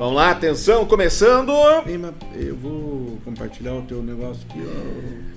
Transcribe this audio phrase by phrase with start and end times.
[0.00, 1.52] Vamos lá, atenção, começando.
[2.34, 4.58] Eu vou compartilhar o teu negócio aqui.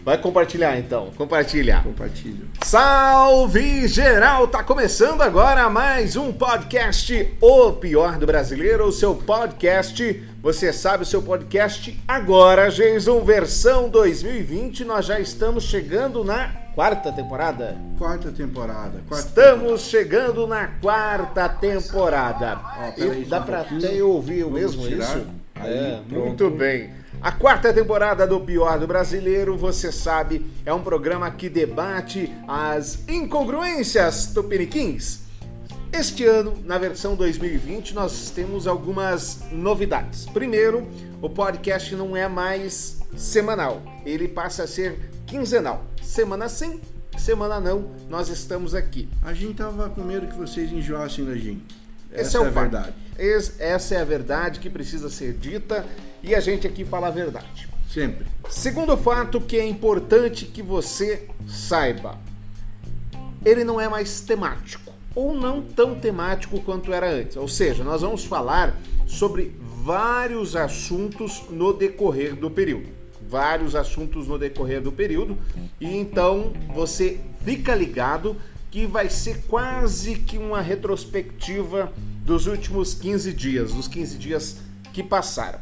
[0.06, 1.81] Vai compartilhar então, compartilha.
[1.83, 2.47] Compartilho.
[2.63, 4.47] Salve geral!
[4.47, 10.23] Tá começando agora mais um podcast O Pior do Brasileiro, o seu podcast.
[10.41, 14.85] Você sabe o seu podcast agora, Jason, versão 2020.
[14.85, 17.77] Nós já estamos chegando na quarta temporada.
[17.98, 19.02] Quarta temporada.
[19.08, 22.59] Quarta Estamos chegando na quarta temporada.
[22.80, 25.18] Ó, peraí, dá um pra até ouvir Vamos mesmo tirar.
[25.18, 25.27] isso?
[25.55, 26.91] Aí, é, muito bem.
[27.22, 33.08] A quarta temporada do Pior do Brasileiro, você sabe, é um programa que debate as
[33.08, 35.21] incongruências tupiniquins.
[35.91, 40.26] Este ano, na versão 2020, nós temos algumas novidades.
[40.26, 40.88] Primeiro,
[41.21, 45.85] o podcast não é mais semanal, ele passa a ser quinzenal.
[46.02, 46.80] Semana sim,
[47.17, 49.08] semana não, nós estamos aqui.
[49.21, 51.63] A gente tava com medo que vocês enjoassem da gente.
[52.12, 52.62] Esse Essa é o a fato.
[52.71, 52.93] verdade.
[53.18, 55.85] Es- Essa é a verdade que precisa ser dita
[56.21, 57.68] e a gente aqui fala a verdade.
[57.91, 58.26] Sempre.
[58.49, 62.18] Segundo fato que é importante que você saiba,
[63.45, 67.35] ele não é mais temático, ou não tão temático quanto era antes.
[67.38, 72.89] Ou seja, nós vamos falar sobre vários assuntos no decorrer do período.
[73.33, 75.35] Vários assuntos no decorrer do período,
[75.81, 78.37] e então você fica ligado
[78.69, 81.91] que vai ser quase que uma retrospectiva
[82.23, 84.57] dos últimos 15 dias, dos 15 dias
[84.93, 85.57] que passaram.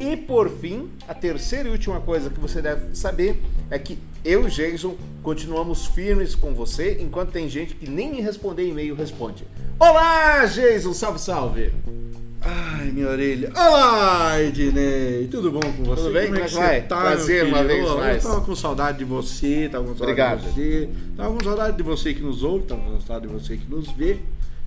[0.00, 4.48] E por fim, a terceira e última coisa que você deve saber é que eu
[4.48, 9.46] Jason continuamos firmes com você, enquanto tem gente que nem responder e-mail responde.
[9.78, 11.70] Olá, Jason, salve, salve!
[12.90, 13.52] Ai, minha orelha.
[13.54, 15.28] Olá, Ednei.
[15.30, 16.02] Tudo bom com você?
[16.02, 16.26] Tudo bem?
[16.26, 16.80] Como é é que vai?
[16.80, 18.24] você tá, Prazer uma vez mais.
[18.24, 20.40] Eu tava com saudade de você, tava com saudade Obrigado.
[20.40, 20.88] de você.
[21.16, 23.88] Tava com saudade de você que nos ouve, tava com saudade de você que nos
[23.92, 24.18] vê.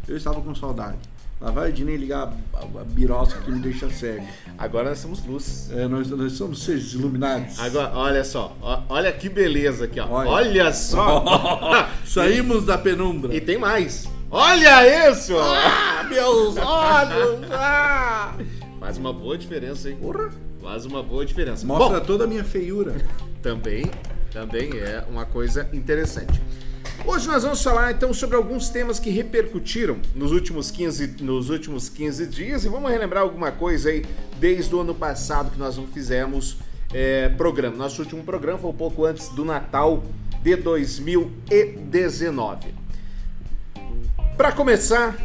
[0.07, 0.99] Eu estava com saudade.
[1.41, 4.25] Lá vai o Ednei ligar a, a, a birosca que me deixa cego.
[4.57, 5.69] Agora nós temos luz.
[5.73, 7.59] É, nós, nós somos seres iluminados.
[7.59, 10.07] Agora, olha só, ó, olha que beleza aqui, ó.
[10.09, 10.29] Olha.
[10.29, 11.89] Olha, só!
[12.07, 13.35] Saímos da penumbra.
[13.35, 14.07] e tem mais.
[14.35, 15.37] Olha isso!
[15.37, 17.39] Ah, meus olhos!
[17.51, 18.35] Ah!
[18.79, 19.97] Faz uma boa diferença, hein?
[20.01, 20.31] Porra.
[20.59, 21.63] Faz uma boa diferença.
[21.67, 22.95] Mostra Bom, toda a minha feiura.
[23.43, 23.91] também,
[24.31, 26.41] também é uma coisa interessante.
[27.05, 31.87] Hoje nós vamos falar então sobre alguns temas que repercutiram nos últimos 15, nos últimos
[31.87, 34.03] 15 dias e vamos relembrar alguma coisa aí
[34.39, 36.57] desde o ano passado que nós não fizemos
[36.91, 37.77] é, programa.
[37.77, 40.03] Nosso último programa foi um pouco antes do Natal
[40.41, 42.81] de 2019.
[44.37, 45.15] Para começar,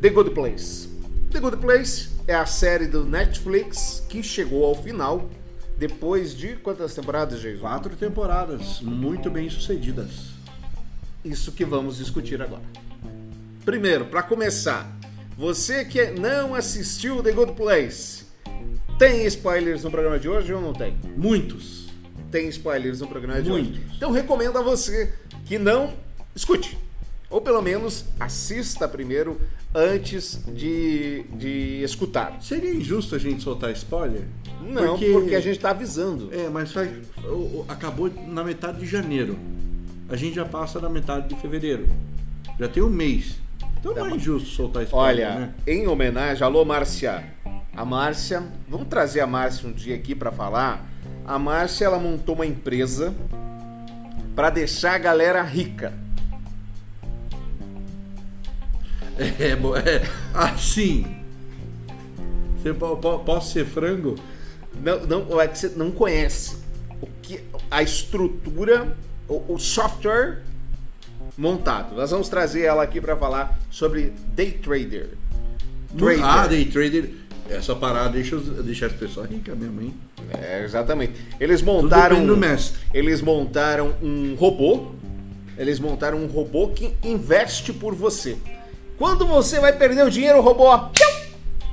[0.00, 0.88] The Good Place.
[1.30, 5.28] The Good Place é a série do Netflix que chegou ao final
[5.76, 7.60] depois de quantas temporadas, Jesus?
[7.60, 10.30] Quatro temporadas muito bem sucedidas.
[11.24, 12.62] Isso que vamos discutir agora.
[13.64, 14.96] Primeiro, para começar,
[15.36, 18.26] você que não assistiu The Good Place,
[18.96, 20.96] tem spoilers no programa de hoje ou não tem?
[21.16, 21.88] Muitos.
[22.30, 23.70] Tem spoilers no programa de hoje.
[23.70, 23.96] Muitos.
[23.96, 25.12] Então recomendo a você
[25.44, 25.92] que não
[26.34, 26.85] escute.
[27.28, 29.40] Ou pelo menos assista primeiro
[29.74, 32.36] antes de, de escutar.
[32.40, 34.22] Seria injusto a gente soltar spoiler?
[34.62, 36.32] Não, porque, a gente tá avisando.
[36.32, 36.90] É, mas faz,
[37.68, 39.38] acabou na metade de janeiro.
[40.08, 41.86] A gente já passa na metade de fevereiro.
[42.58, 43.38] Já tem um mês.
[43.78, 45.54] Então Tá não é injusto soltar spoiler, Olha, né?
[45.66, 47.24] em homenagem, alô Márcia.
[47.76, 50.86] A Márcia, vamos trazer a Márcia um dia aqui para falar.
[51.24, 53.14] A Márcia ela montou uma empresa
[54.34, 55.92] para deixar a galera rica.
[59.18, 60.02] É, é
[60.34, 61.06] assim.
[62.62, 64.16] Você po- po- posso ser frango?
[64.82, 66.56] Não, não, é que você não conhece
[67.00, 67.40] o que
[67.70, 68.96] a estrutura,
[69.28, 70.42] o, o software
[71.36, 71.94] montado.
[71.96, 75.10] Nós vamos trazer ela aqui para falar sobre day trader.
[75.96, 76.24] Trader.
[76.24, 77.10] Ah, day trader.
[77.48, 79.94] Essa parada deixa, deixa as pessoas ricas mesmo, hein?
[80.32, 81.12] É, exatamente.
[81.38, 82.80] Eles montaram do mestre.
[82.92, 84.92] Eles montaram um robô.
[85.56, 88.36] Eles montaram um robô que investe por você.
[88.98, 91.06] Quando você vai perder o dinheiro, o robô piu,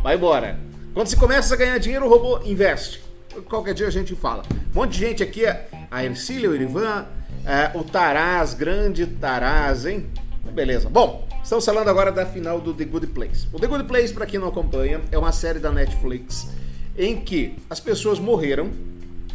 [0.02, 0.60] vai embora.
[0.94, 3.02] Quando você começa a ganhar dinheiro, o robô investe.
[3.48, 4.44] Qualquer dia a gente fala.
[4.72, 7.06] Um monte de gente aqui, a Ercília, o Irivan,
[7.46, 10.06] é, o Taraz, grande Taraz, hein?
[10.52, 10.90] Beleza.
[10.90, 13.48] Bom, estamos falando agora da final do The Good Place.
[13.54, 16.50] O The Good Place, para quem não acompanha, é uma série da Netflix
[16.98, 18.70] em que as pessoas morreram,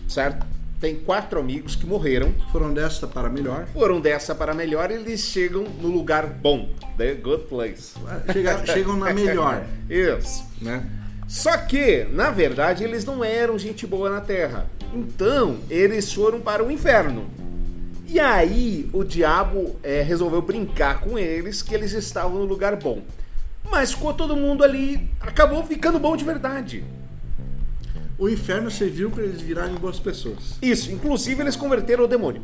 [0.06, 0.46] certo?
[0.80, 3.66] Tem quatro amigos que morreram, Foram desta para melhor.
[3.72, 7.94] foram dessa para melhor e eles chegam no lugar bom, The Good Place.
[8.32, 10.44] Chega- chegam na melhor, Isso.
[10.62, 10.88] né?
[11.26, 14.66] Só que, na verdade, eles não eram gente boa na Terra.
[14.94, 17.28] Então, eles foram para o inferno.
[18.06, 23.02] E aí o diabo é, resolveu brincar com eles que eles estavam no lugar bom.
[23.70, 26.82] Mas ficou todo mundo ali, acabou ficando bom de verdade.
[28.18, 30.56] O inferno serviu para eles virarem boas pessoas.
[30.60, 32.42] Isso, inclusive eles converteram o demônio.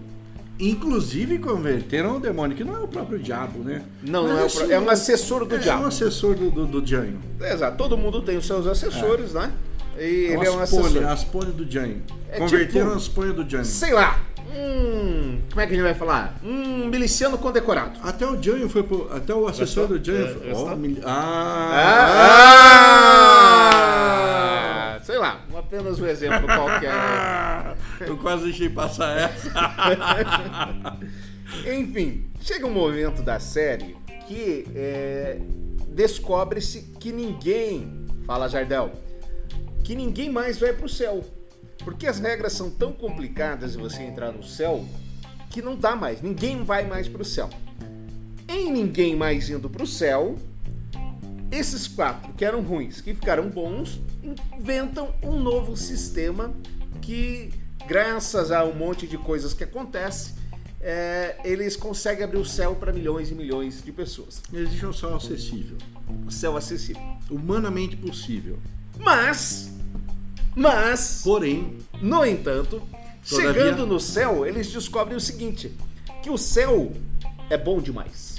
[0.59, 3.83] Inclusive converteram o demônio, que não é o próprio diabo, né?
[4.03, 5.83] Não, Mas não é, o assim, pro- é um assessor do é diabo.
[5.83, 7.19] um assessor do, do, do Janho.
[7.41, 9.51] Exato, todo mundo tem os seus assessores, né?
[9.99, 11.05] E ele é um assessor.
[11.09, 12.03] as pônei do Janho.
[12.31, 13.65] É Converteram tipo- as pônei do Janho.
[13.65, 14.21] Sei lá,
[14.57, 15.41] um.
[15.51, 16.37] Como é que a gente vai falar?
[16.45, 17.99] Um miliciano condecorado.
[18.03, 20.49] Até o Janho foi pro, Até o assessor do Janho É, foi.
[20.51, 20.69] gostou?
[20.71, 20.99] Ó, mil-
[23.65, 25.01] Ah!
[25.03, 25.41] Sei lá,
[25.75, 27.77] apenas um exemplo qualquer.
[28.07, 29.51] Eu quase deixei passar essa.
[31.69, 33.97] Enfim, chega um momento da série
[34.29, 35.39] que é,
[35.89, 38.93] descobre-se que ninguém, fala Jardel,
[39.83, 41.25] que ninguém mais vai pro céu.
[41.85, 44.85] Porque as regras são tão complicadas de você entrar no céu
[45.51, 47.51] que não dá mais, ninguém vai mais pro céu.
[48.49, 50.37] Em ninguém mais indo pro céu,
[51.57, 54.01] esses quatro que eram ruins, que ficaram bons,
[54.59, 56.53] inventam um novo sistema
[57.01, 57.51] que,
[57.87, 60.35] graças a um monte de coisas que acontece,
[60.81, 64.43] é, eles conseguem abrir o céu para milhões e milhões de pessoas.
[64.53, 65.77] Existe um céu acessível.
[66.27, 67.03] O céu acessível.
[67.31, 68.59] Humanamente possível.
[68.99, 69.71] Mas,
[70.55, 72.83] mas, Porém, no entanto,
[73.29, 75.73] Todavia- chegando no céu, eles descobrem o seguinte:
[76.23, 76.93] que o céu
[77.49, 78.34] é bom demais.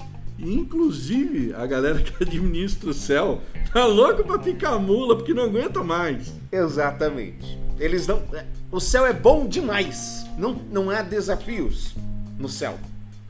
[0.54, 3.42] Inclusive, a galera que administra o céu
[3.74, 6.34] tá louco pra picar mula porque não aguenta mais.
[6.52, 7.58] Exatamente.
[7.80, 8.22] Eles não.
[8.34, 10.26] é, O céu é bom demais.
[10.38, 11.94] Não, não há desafios
[12.38, 12.78] no céu.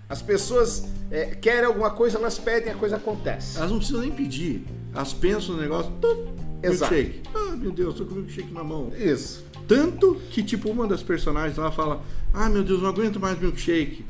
[0.08, 3.58] As pessoas é, querem alguma coisa, elas pedem, a coisa acontece.
[3.58, 4.64] Elas não precisam nem pedir.
[4.94, 5.92] Elas pensam no negócio.
[6.02, 6.28] tum,
[6.62, 6.94] Exato.
[6.94, 7.22] Milkshake.
[7.34, 8.92] Ah, meu Deus, tô com milkshake na mão.
[8.98, 9.45] Isso.
[9.68, 12.02] Tanto que, tipo, uma das personagens lá fala:
[12.34, 14.06] Ah, meu Deus, não aguento mais milkshake.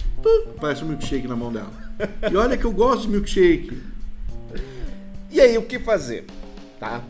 [0.59, 1.71] Parece um milkshake na mão dela.
[2.29, 3.81] E olha que eu gosto de milkshake.
[5.31, 6.25] E aí, o que fazer?
[6.79, 7.03] Tá?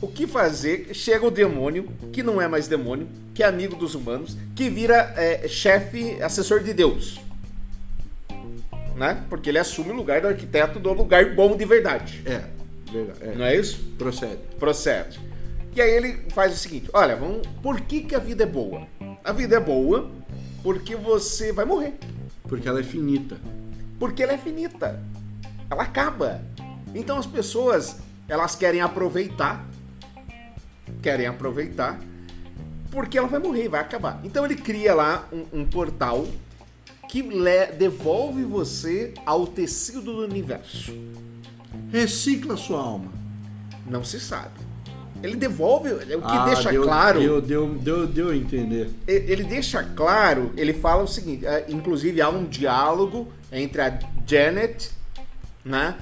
[0.00, 0.90] O que fazer?
[0.92, 5.14] Chega o demônio, que não é mais demônio, que é amigo dos humanos, que vira
[5.16, 7.20] é, chefe, assessor de Deus.
[8.96, 9.24] Né?
[9.28, 12.22] Porque ele assume o lugar do arquiteto do lugar bom de verdade.
[12.24, 12.42] É,
[12.92, 13.18] verdade.
[13.22, 13.34] é.
[13.34, 13.82] Não é isso?
[13.98, 14.38] Procede.
[14.58, 15.18] Procede.
[15.74, 18.86] E aí ele faz o seguinte: olha, vamos, por que, que a vida é boa?
[19.24, 20.10] A vida é boa
[20.62, 21.94] porque você vai morrer.
[22.44, 23.38] Porque ela é finita.
[23.98, 25.02] Porque ela é finita.
[25.70, 26.40] Ela acaba.
[26.94, 27.96] Então as pessoas,
[28.28, 29.66] elas querem aproveitar.
[31.02, 31.98] Querem aproveitar.
[32.90, 34.20] Porque ela vai morrer, vai acabar.
[34.22, 36.26] Então ele cria lá um, um portal
[37.08, 37.22] que
[37.76, 40.92] devolve você ao tecido do universo.
[41.90, 43.12] Recicla sua alma.
[43.86, 44.63] Não se sabe.
[45.24, 47.18] Ele devolve, o que Ah, deixa deu, claro.
[47.18, 48.90] Deu, deu, deu, deu a entender.
[49.06, 54.90] Ele deixa claro, ele fala o seguinte, é, inclusive há um diálogo entre a Janet,
[55.64, 55.94] né,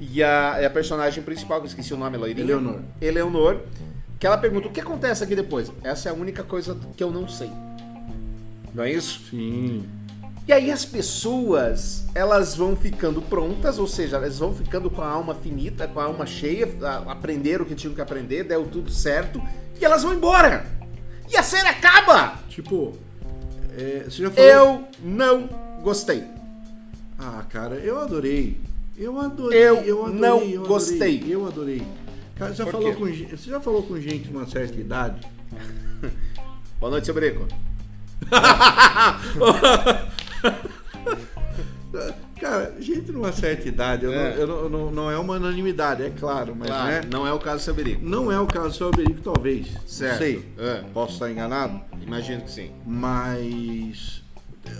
[0.00, 2.44] e a, a personagem principal, que eu esqueci o nome, loirinha.
[2.44, 2.80] Eleanor.
[3.00, 3.60] Eleanor,
[4.18, 5.70] que ela pergunta, o que acontece aqui depois?
[5.84, 7.50] Essa é a única coisa que eu não sei.
[8.74, 9.20] Não é isso?
[9.30, 9.86] Sim.
[10.46, 15.08] E aí as pessoas, elas vão ficando prontas, ou seja, elas vão ficando com a
[15.08, 16.68] alma finita, com a alma cheia,
[17.06, 19.42] aprenderam o que tinham que aprender, deu tudo certo,
[19.80, 20.66] e elas vão embora.
[21.30, 22.38] E a série acaba!
[22.50, 22.92] Tipo,
[23.76, 24.50] é, você já falou.
[24.50, 25.48] Eu não
[25.82, 26.24] gostei.
[27.18, 28.60] Ah, cara, eu adorei.
[28.98, 29.58] Eu adorei.
[29.58, 31.24] Eu adorei, não eu adorei, gostei.
[31.26, 31.82] Eu adorei.
[32.36, 35.26] Cara, você já, falou com, você já falou com gente de uma certa idade?
[36.78, 37.46] Boa noite, seu Breco.
[43.14, 44.34] numa certa idade, eu É.
[44.34, 47.32] não, eu não, não, não é uma unanimidade, é claro, mas Claro, né, não é
[47.32, 48.00] o caso do seu Breco.
[48.04, 49.68] não é o caso do seu Alberico, talvez.
[49.86, 50.18] Certo.
[50.18, 50.48] Sei.
[50.58, 50.82] É.
[50.92, 52.70] Posso estar enganado, Imagino que sim.
[52.86, 54.22] mas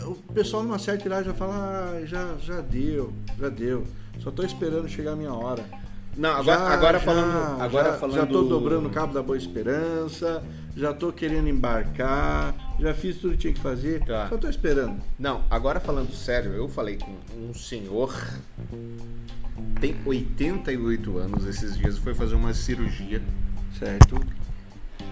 [0.06, 3.84] o pessoal numa certa idade já fala, ah, já, já deu, já deu.
[4.20, 5.62] Só tô esperando chegar a minha hora.
[6.16, 7.60] Não, agora, Já, agora já, falando.
[7.62, 8.16] Agora já, falando.
[8.16, 10.42] já tô dobrando o cabo da Boa Esperança,
[10.76, 14.28] já tô querendo embarcar, já fiz tudo que tinha que fazer, Tá.
[14.28, 15.00] só tô esperando.
[15.18, 18.12] Não, agora falando sério, eu falei com um senhor.
[19.80, 23.22] Tem 88 anos esses dias, foi fazer uma cirurgia.
[23.78, 24.20] Certo?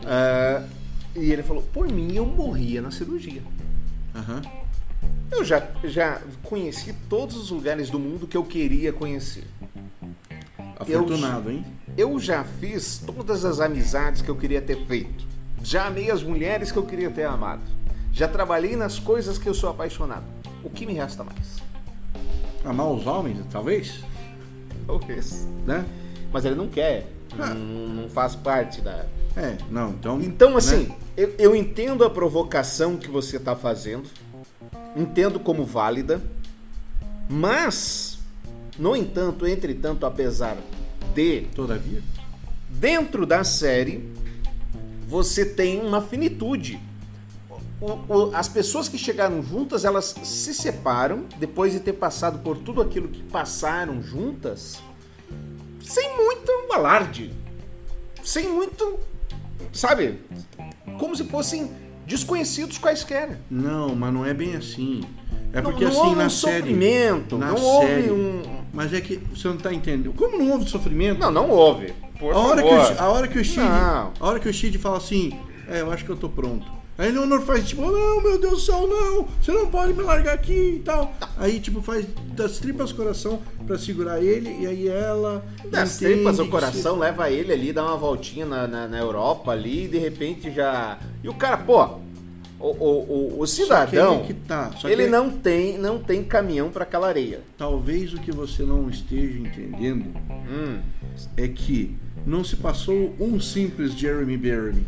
[0.04, 0.64] ah,
[1.14, 3.42] e ele falou: por mim eu morria na cirurgia.
[4.14, 4.42] Aham.
[5.31, 9.45] Eu já, já conheci todos os lugares do mundo que eu queria conhecer.
[10.78, 11.64] Afortunado, hein?
[11.97, 15.25] Eu já fiz todas as amizades que eu queria ter feito.
[15.62, 17.62] Já amei as mulheres que eu queria ter amado.
[18.12, 20.25] Já trabalhei nas coisas que eu sou apaixonado.
[20.62, 21.62] O que me resta mais?
[22.64, 24.00] Amar os homens, talvez,
[24.87, 25.47] Talvez.
[25.66, 25.85] né?
[26.33, 27.07] Mas ele não quer.
[27.38, 27.54] Ah.
[27.54, 29.07] Não, não faz parte da.
[29.37, 30.21] É, não, então.
[30.21, 30.97] Então, assim, né?
[31.16, 34.09] eu, eu entendo a provocação que você está fazendo.
[34.95, 36.21] entendo como válida,
[37.28, 38.19] mas,
[38.78, 40.59] no entanto, entretanto, apesar
[41.14, 42.02] de, Todavia.
[42.69, 44.12] dentro da série,
[45.12, 46.81] você tem uma finitude.
[47.78, 52.57] O- o- as pessoas que chegaram juntas, elas se separam depois de ter passado por
[52.57, 54.78] tudo aquilo que passaram juntas,
[55.83, 57.31] sem muito alarde,
[58.25, 58.99] sem muito,
[59.71, 60.19] sabe,
[60.99, 61.71] como se fossem
[62.07, 63.38] desconhecidos quaisquer.
[63.50, 65.02] Não, mas não é bem assim.
[65.52, 66.57] É Não- porque não assim houve na um série.
[66.61, 70.14] sofrimento, na não série, houve um, Mas é que você não tá entendendo.
[70.14, 71.19] Como não houve sofrimento?
[71.21, 71.92] não, não houve.
[72.19, 72.97] Por a hora, que favor.
[72.97, 74.12] o, a hora que o Shid, Não.
[74.21, 75.38] a hora que o Shid fala assim,
[75.69, 76.83] é, eu acho que eu tô pronto.
[76.99, 80.02] Aí o Leonor faz tipo, não, meu Deus do céu, não, você não pode me
[80.02, 81.12] largar aqui e tal.
[81.38, 86.38] Aí tipo faz das tripas coração pra segurar ele e aí ela Das entende tripas
[86.38, 89.88] o que coração leva ele ali, dá uma voltinha na, na, na Europa ali, e
[89.88, 90.99] de repente já.
[91.25, 91.83] E o cara, pô,
[92.61, 94.71] o, o, o, o cidadão, que aí que tá.
[94.85, 97.40] Ele que não tem, não tem caminhão pra aquela areia.
[97.57, 100.14] Talvez o que você não esteja entendendo
[100.49, 100.78] Hum,
[101.37, 104.87] é que não se passou um simples Jeremy Bearimy.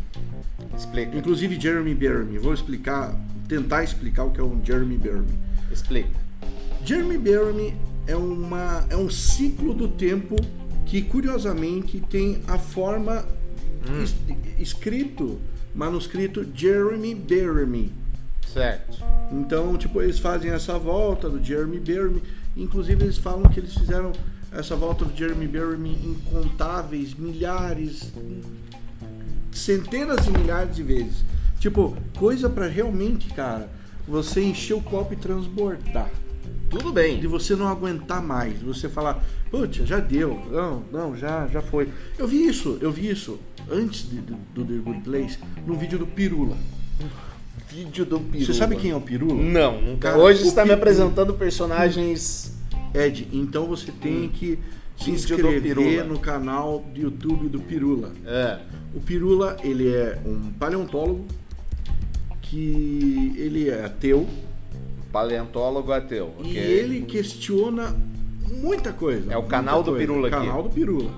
[0.77, 2.37] explica, Inclusive Jeremy Bearimy.
[2.37, 3.15] Vou explicar,
[3.47, 5.33] tentar explicar o que é um Jeremy Bearimy.
[5.71, 6.09] explica.
[6.85, 7.75] Jeremy Bearimy
[8.07, 10.35] é, uma, é um ciclo do tempo
[10.85, 13.25] que, curiosamente, tem a forma
[14.03, 14.15] es-
[14.59, 15.39] escrito,
[15.73, 17.91] manuscrito Jeremy Bearimy.
[18.53, 18.99] Certo.
[19.31, 22.21] Então, tipo, eles fazem essa volta do Jeremy Bearimy.
[22.55, 24.13] Inclusive, eles falam que eles fizeram
[24.57, 28.11] essa volta do Jeremy Bearimy incontáveis, milhares,
[29.51, 31.23] centenas de milhares de vezes.
[31.59, 33.69] Tipo, coisa pra realmente, cara,
[34.07, 36.09] você encher o copo e transbordar.
[36.69, 37.19] Tudo bem.
[37.19, 41.61] De você não aguentar mais, de você falar, putz, já deu, não, não, já, já
[41.61, 41.89] foi.
[42.17, 43.39] Eu vi isso, eu vi isso
[43.71, 46.57] antes de- do, do The Good Place, no vídeo do Pirula.
[47.69, 48.45] Vídeo do Pirula.
[48.45, 49.41] Você sabe quem é o Pirula?
[49.41, 50.09] Não, nunca.
[50.11, 52.54] Cara, Hoje está me Pi- apresentando personagens.
[52.95, 54.57] Ed, então você tem que
[54.97, 58.11] se inscrever no canal do YouTube do Pirula.
[58.25, 58.59] É.
[58.93, 61.25] O Pirula, ele é um paleontólogo
[62.41, 64.27] que ele é ateu
[65.11, 66.33] Paleontólogo ateu.
[66.37, 66.51] ok?
[66.51, 67.95] e ele questiona
[68.61, 69.31] muita coisa.
[69.31, 70.05] É o canal do coisa.
[70.05, 70.37] Pirula aqui.
[70.37, 71.11] Canal do Pirula.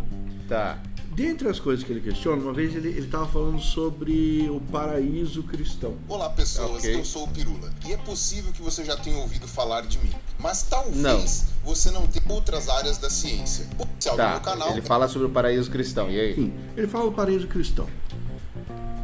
[0.47, 0.77] Tá.
[1.17, 5.95] Dentre as coisas que ele questiona, uma vez ele estava falando sobre o paraíso cristão.
[6.07, 6.93] Olá pessoas, Ok.
[6.93, 10.11] eu sou o Pirula e é possível que você já tenha ouvido falar de mim,
[10.37, 11.19] mas talvez Não.
[11.65, 13.65] você não tenha outras áreas da ciência.
[13.99, 14.35] Se Tá.
[14.35, 16.07] no canal Ele fala sobre o paraíso cristão.
[16.07, 16.31] E aí?
[16.33, 17.87] Enfim, ele fala do paraíso cristão.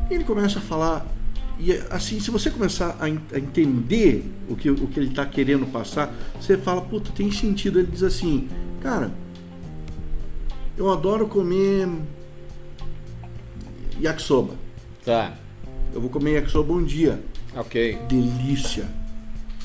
[0.08, 1.08] Ele começa a falar,
[1.58, 5.66] e assim, se você começar a, a entender o que, o que ele está querendo
[5.66, 7.80] passar, você fala, puta, tem sentido.
[7.80, 8.48] Ele diz assim,
[8.84, 9.12] cara,
[10.78, 11.88] eu adoro comer
[14.00, 14.56] yakisoba.
[15.06, 15.34] Tá.
[15.94, 17.24] Eu vou comer yakisoba um dia.
[17.56, 17.98] Ok.
[18.08, 18.86] Delícia.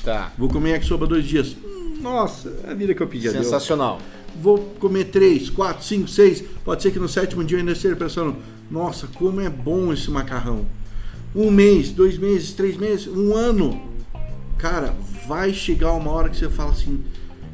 [0.03, 0.31] Tá.
[0.37, 1.55] Vou comer yakisoba dois dias.
[1.99, 3.45] Nossa, é a vida que eu pedi a Deus.
[3.45, 3.99] Sensacional.
[4.41, 6.43] Vou comer três, quatro, cinco, seis.
[6.63, 8.37] Pode ser que no sétimo dia eu ainda esteja pensando:
[8.69, 10.65] nossa, como é bom esse macarrão.
[11.35, 13.81] Um mês, dois meses, três meses, um ano.
[14.57, 14.95] Cara,
[15.27, 17.03] vai chegar uma hora que você fala assim: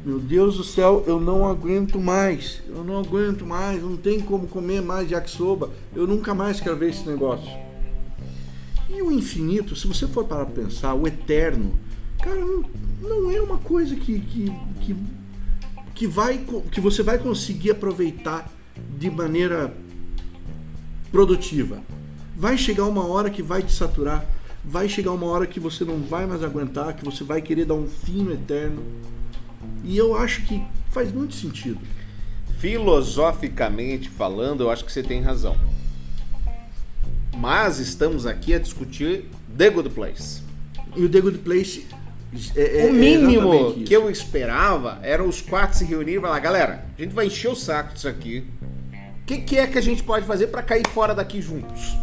[0.06, 2.62] meu Deus do céu, eu não aguento mais.
[2.68, 3.82] Eu não aguento mais.
[3.82, 5.68] Não tem como comer mais yakisoba.
[5.96, 7.50] Eu nunca mais quero ver esse negócio.
[8.88, 11.76] E o infinito, se você for parar pra pensar, o eterno,
[12.22, 12.64] cara, não,
[13.02, 14.44] não é uma coisa que, que,
[14.80, 14.96] que
[15.92, 16.38] que vai
[16.70, 18.48] que você vai conseguir aproveitar
[18.96, 19.74] de maneira
[21.10, 21.80] produtiva.
[22.36, 24.24] Vai chegar uma hora que vai te saturar,
[24.62, 27.74] vai chegar uma hora que você não vai mais aguentar, que você vai querer dar
[27.74, 28.84] um fim no eterno.
[29.86, 31.78] E eu acho que faz muito sentido.
[32.58, 35.56] Filosoficamente falando, eu acho que você tem razão.
[37.38, 39.26] Mas estamos aqui a discutir
[39.56, 40.42] The Good Place.
[40.96, 41.86] E o The Good Place
[42.56, 43.84] é, é- o é mínimo isso.
[43.84, 47.48] que eu esperava era os quatro se reunirem e falar: galera, a gente vai encher
[47.48, 48.44] o saco disso aqui.
[49.22, 51.96] O que, que é que a gente pode fazer pra cair fora daqui juntos?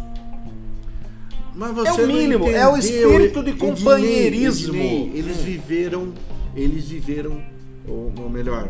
[1.54, 4.74] Mas É o mínimo, é o entendeu, espírito de companheirismo.
[5.14, 6.12] Eles viveram,
[6.56, 7.40] eles viveram,
[7.86, 8.68] ou, ou melhor,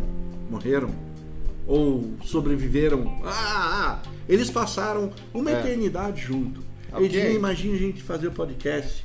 [0.50, 0.90] morreram,
[1.66, 3.20] ou sobreviveram.
[3.24, 5.60] Ah, ah, eles passaram uma É.
[5.60, 6.62] eternidade junto.
[6.92, 7.06] Ok.
[7.06, 9.04] Ednei, imagina a gente fazer o podcast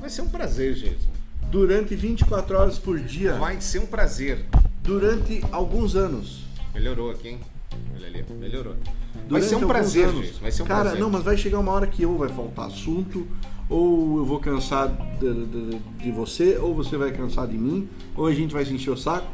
[0.00, 1.08] Vai ser um prazer, gente.
[1.50, 4.44] durante 24 horas por dia, Vai ser um prazer.
[4.82, 6.44] durante alguns anos.
[6.74, 7.40] Melhorou aqui, hein?
[7.94, 8.74] Olha ali, melhorou.
[8.74, 10.38] Vai Durante ser um prazer, anos.
[10.38, 11.00] Vai ser um Cara, prazer.
[11.00, 13.26] não, mas vai chegar uma hora que ou vai faltar assunto,
[13.70, 18.26] ou eu vou cansar de, de- de você, ou você vai cansar de mim, ou
[18.26, 19.26] a gente vai se encher o saco.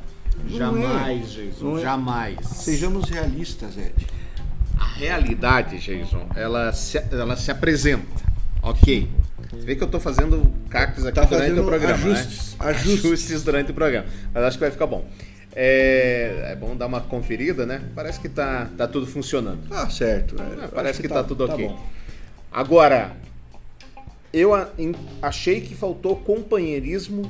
[0.49, 1.49] Jamais, é.
[1.79, 1.81] É.
[1.81, 2.47] Jamais.
[2.47, 4.07] Sejamos realistas, Ed.
[4.79, 8.05] A realidade, Jason, ela se, ela se apresenta.
[8.63, 9.09] Ok.
[9.51, 12.67] Você vê que eu tô fazendo cactos aqui Tá durante o programa, ajustes, né?
[12.69, 13.43] ajustes.
[13.43, 14.07] durante o programa.
[14.35, 15.07] Mas acho que vai ficar bom.
[15.55, 17.81] É, é bom dar uma conferida, né?
[17.95, 19.61] Parece que tá, tá tudo funcionando.
[19.71, 20.37] Ah, certo.
[20.39, 21.71] É, Ah, parece acho que tá, tudo ok.
[22.53, 23.17] Agora,
[24.33, 24.51] eu
[25.23, 27.23] achei que faltou companheirismo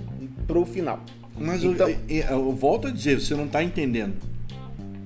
[0.47, 1.01] pro final.
[1.39, 4.15] Mas Então- eu, eu, eu volto a dizer, você não tá entendendo.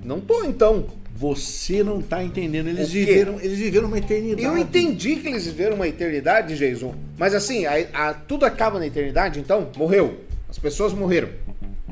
[0.03, 0.85] Não tô então.
[1.15, 2.67] Você não tá entendendo.
[2.69, 4.43] Eles viveram, eles viveram uma eternidade.
[4.43, 6.95] Eu entendi que eles viveram uma eternidade, Jason.
[7.17, 9.69] Mas assim, a- a- tudo acaba na eternidade, então?
[9.77, 10.21] Morreu.
[10.49, 11.29] As pessoas morreram.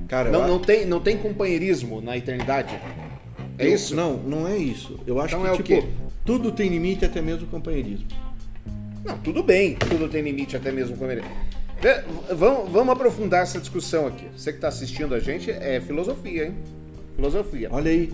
[0.07, 2.73] Cara, eu Não, acho- não, tem, não tem companheirismo na eternidade.
[3.59, 3.95] É eu- isso?
[3.95, 4.99] Não, não é isso.
[5.05, 5.93] Eu acho Então é o que, tipo, quê?
[6.25, 8.07] tudo tem limite, até mesmo o companheirismo.
[9.03, 11.31] Não, tudo bem, tudo tem limite, até mesmo companheirismo.
[11.81, 12.03] Vê,
[12.33, 14.27] Vamos, vamos aprofundar essa discussão aqui.
[14.35, 16.55] Você que está assistindo a gente é filosofia, hein?
[17.15, 17.69] Filosofia.
[17.71, 18.11] Olha aí.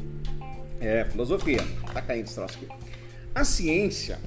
[0.80, 1.62] É, filosofia.
[1.94, 2.68] Tá caindo esse troço aqui.
[3.34, 4.20] A ciência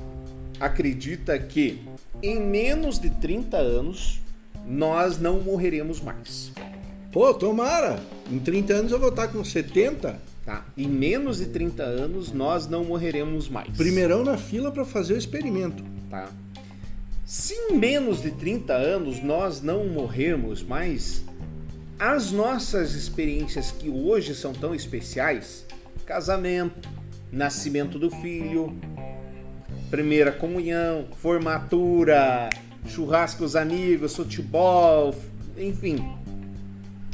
[0.59, 1.81] acredita que
[2.23, 4.21] em menos de 30 anos
[4.67, 6.53] nós não morreremos mais.
[7.12, 8.00] Pô, tomara.
[8.31, 10.21] Em 30 anos eu vou estar com 70.
[10.45, 10.65] Tá?
[10.77, 13.69] Em menos de 30 anos nós não morreremos mais.
[13.77, 15.83] Primeirão na fila para fazer o experimento.
[16.11, 16.29] Tá?
[17.29, 21.23] Se em menos de 30 anos nós não morrermos mais,
[21.99, 25.67] as nossas experiências que hoje são tão especiais,
[26.07, 26.89] casamento,
[27.31, 28.75] nascimento do filho,
[29.91, 32.49] primeira comunhão, formatura,
[32.87, 35.15] churrasco com os amigos, futebol,
[35.55, 35.99] enfim,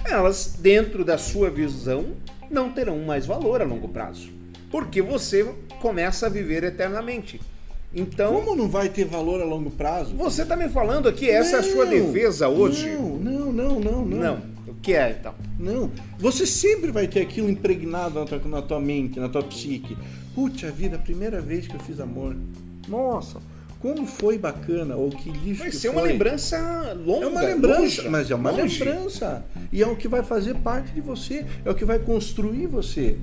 [0.04, 2.14] elas, dentro da sua visão,
[2.48, 4.30] não terão mais valor a longo prazo.
[4.70, 5.42] Porque você
[5.80, 7.40] começa a viver eternamente.
[7.94, 10.14] Então, Como não vai ter valor a longo prazo?
[10.16, 12.90] você tá me falando aqui, essa é a sua Não, defesa hoje?
[12.90, 14.18] Não, não, não, não, não.
[14.18, 14.42] Não.
[14.66, 15.34] O que é então?
[15.58, 15.90] Não.
[16.18, 19.96] Você sempre vai ter aquilo impregnado na tua, na tua mente, na tua psique.
[20.34, 22.34] Putz, a vida, a primeira vez que eu fiz amor.
[22.88, 23.40] Nossa,
[23.80, 26.58] como foi bacana, ou que lixo Vai que ser uma lembrança
[27.04, 27.26] longa.
[27.26, 28.82] É uma lembrança, longe, mas é uma longe.
[28.82, 29.44] lembrança.
[29.72, 33.16] E é o que vai fazer parte de você, é o que vai construir você.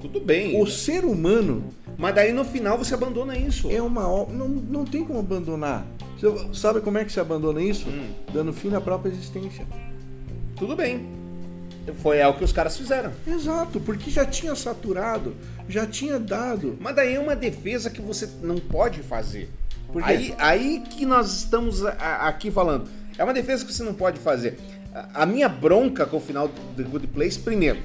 [0.00, 0.60] Tudo bem.
[0.60, 1.64] O ser humano
[1.98, 3.70] Mas daí no final você abandona isso.
[3.70, 5.86] é uma não, não tem como abandonar.
[6.18, 7.88] Você sabe como é que se abandona isso?
[7.88, 8.10] Hum.
[8.32, 9.66] Dando fim à própria existência.
[10.56, 11.06] Tudo bem.
[12.02, 13.12] Foi é o que os caras fizeram.
[13.26, 15.34] Exato, porque já tinha saturado,
[15.68, 16.76] já tinha dado.
[16.80, 19.48] Mas daí é uma defesa que você não pode fazer.
[19.92, 20.08] Por quê?
[20.10, 22.88] Aí, aí que nós estamos a- a- aqui falando.
[23.16, 24.58] É uma defesa que você não pode fazer.
[24.92, 27.78] A, a minha bronca com o final do The Good Place, primeiro,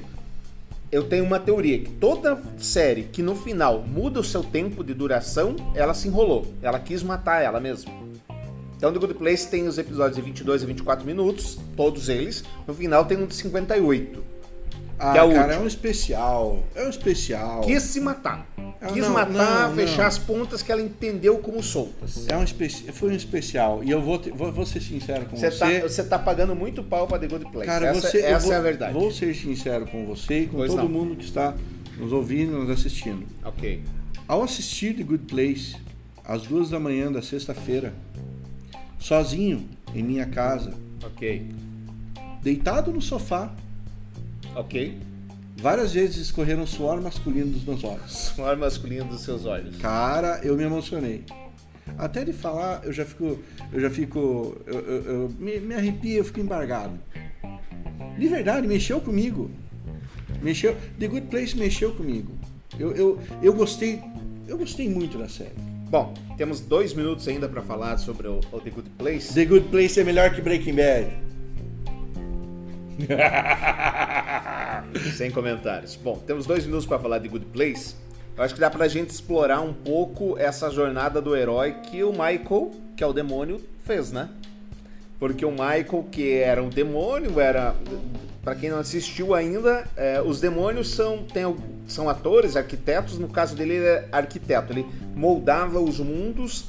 [0.92, 4.94] eu tenho uma teoria que toda série que no final muda o seu tempo de
[4.94, 6.46] duração, ela se enrolou.
[6.62, 7.92] Ela quis matar ela mesma.
[8.76, 12.44] Então, The Good Place tem os episódios de 22 a 24 minutos, todos eles.
[12.68, 14.24] No final tem um de 58.
[14.98, 15.54] Ah, Que é o cara, último.
[15.54, 16.60] é um especial.
[16.76, 17.62] É um especial.
[17.62, 18.46] Quis se matar.
[18.88, 20.06] Quis não, matar, não, fechar não.
[20.08, 22.28] as pontas que ela entendeu como soltas.
[22.28, 22.46] É um.
[22.92, 23.84] Foi um especial.
[23.84, 25.80] E eu vou, te- vou, vou ser sincero com Você você.
[25.82, 27.68] tá, você tá pagando muito pau pra The Good Place.
[27.68, 28.94] Cara, essa você, essa vou, é a verdade.
[28.94, 31.54] Vou ser sincero com você e com Pois todo mundo que está
[32.00, 33.26] nos ouvindo e nos assistindo.
[33.46, 33.84] Ok.
[34.28, 35.76] Ao assistir The Good Place,
[36.26, 37.94] às duas da manhã da sexta-feira,
[39.00, 40.74] sozinho em minha casa,
[41.06, 41.46] Ok.
[42.42, 43.52] deitado no sofá,
[44.56, 44.98] Ok.
[45.62, 48.12] Várias vezes escorreram suor masculino dos meus olhos.
[48.36, 49.78] Suor masculino dos seus olhos.
[49.78, 51.24] Cara, eu me emocionei.
[51.98, 53.40] Até de falar, eu já fico.
[53.72, 54.58] Eu já fico.
[54.66, 56.94] Eu, eu- eu- me, me arrepio, eu fico embargado.
[58.18, 59.50] De verdade, mexeu comigo.
[60.42, 60.76] Mexeu.
[61.00, 62.32] The Good Place mexeu comigo.
[62.80, 64.02] Eu, eu, eu gostei.
[64.48, 65.52] Eu gostei muito da série.
[65.90, 69.34] Bom, temos dois minutos ainda pra falar sobre o, o The Good Place.
[69.34, 71.08] The Good Place é melhor que Breaking Bad.
[75.16, 75.96] Sem comentários.
[75.96, 77.96] Bom, temos dois minutos pra falar de Good Place.
[78.38, 82.12] Eu acho que dá pra gente explorar um pouco essa jornada do herói que o
[82.12, 84.30] Michael, que é o demônio, fez, né?
[85.20, 87.76] Porque o Michael, que era um demônio, era.
[88.42, 91.44] Pra quem não assistiu ainda, é, os demônios são, tem,
[91.88, 93.20] são atores, arquitetos.
[93.20, 94.74] No caso dele, ele é arquiteto.
[94.74, 94.84] Ele
[95.16, 96.66] moldava os mundos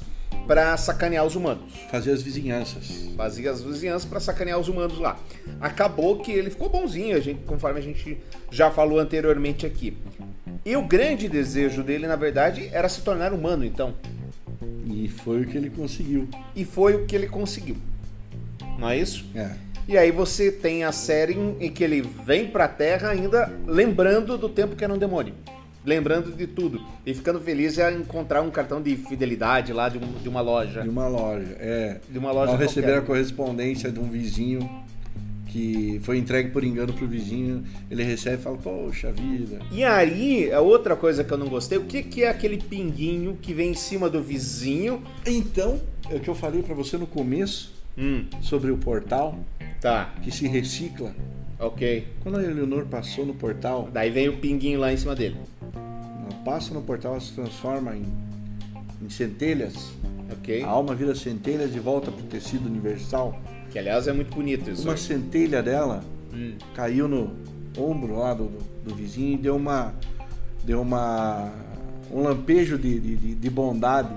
[0.47, 3.09] pra sacanear os humanos Fazer as vizinhanças.
[3.17, 5.19] fazia as vizinhanças para sacanear os humanos lá.
[5.61, 8.19] Acabou que ele ficou bonzinho, a gente, conforme a gente
[8.51, 9.97] já falou anteriormente aqui.
[10.65, 13.95] E o grande desejo dele, na verdade, era se tornar humano, então.
[14.87, 16.29] E foi o que ele conseguiu.
[16.55, 17.77] E foi o que ele conseguiu.
[18.79, 19.25] Não é isso?
[19.35, 19.51] É.
[19.89, 24.39] E aí você tem a série em em que ele vem pra Terra ainda lembrando
[24.39, 25.35] do tempo que era um demônio.
[25.85, 26.81] Lembrando de tudo.
[27.05, 30.83] E ficando feliz em encontrar um cartão de fidelidade lá de, um- de uma loja.
[30.83, 31.57] De uma loja.
[31.59, 32.01] É.
[32.09, 32.99] De uma loja Ao receber qualquer.
[33.03, 34.69] a correspondência de um vizinho
[35.49, 39.59] que foi entregue por engano pro vizinho, ele recebe e fala, poxa vida.
[39.71, 43.37] E aí, a outra coisa que eu não gostei, o que, que é aquele pinguinho
[43.43, 45.03] que vem em cima do vizinho?
[45.27, 49.39] Então, é o que eu falei pra você no começo Hum, sobre o portal
[49.79, 51.15] tá, que se recicla.
[51.67, 52.07] Ok.
[52.23, 55.37] Quando a Eleonor passou no portal, Daí vem o pinguinho lá em cima dele.
[55.63, 58.05] ela passa no portal, ela se transforma em,
[59.01, 59.93] em centelhas.
[60.33, 60.63] Ok.
[60.63, 63.39] A alma vira centelhas e volta pro tecido universal.
[63.71, 64.83] Que aliás é muito bonito isso.
[64.89, 66.03] Uma centelha dela
[66.35, 67.31] Hum, caiu no
[67.77, 68.51] ombro lá do,
[68.85, 69.93] do, vizinho e deu uma.
[70.65, 71.53] Deu uma.
[72.11, 74.09] um lampejo de, de, de- de bondade.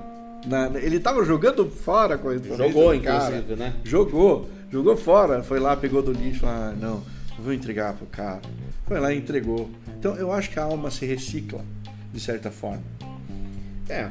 [0.48, 3.36] Na- ele tava jogando fora com Jogou, cara.
[3.38, 3.74] inclusive, né?
[3.84, 7.02] Jogou, jogou fora, foi lá, pegou do lixo, ah, não,
[7.40, 8.42] vou entregar pro cara.
[8.86, 9.70] Foi lá e entregou.
[10.00, 11.64] Então eu acho que a alma se recicla,
[12.14, 12.84] de certa forma.
[13.90, 14.10] É.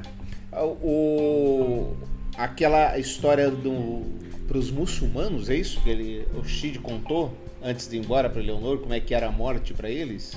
[0.56, 1.94] O,
[2.36, 4.02] aquela história do
[4.46, 8.78] pros muçulmanos, é isso que ele, o Shid contou antes de ir embora para Leonor,
[8.78, 10.36] como é que era a morte para eles?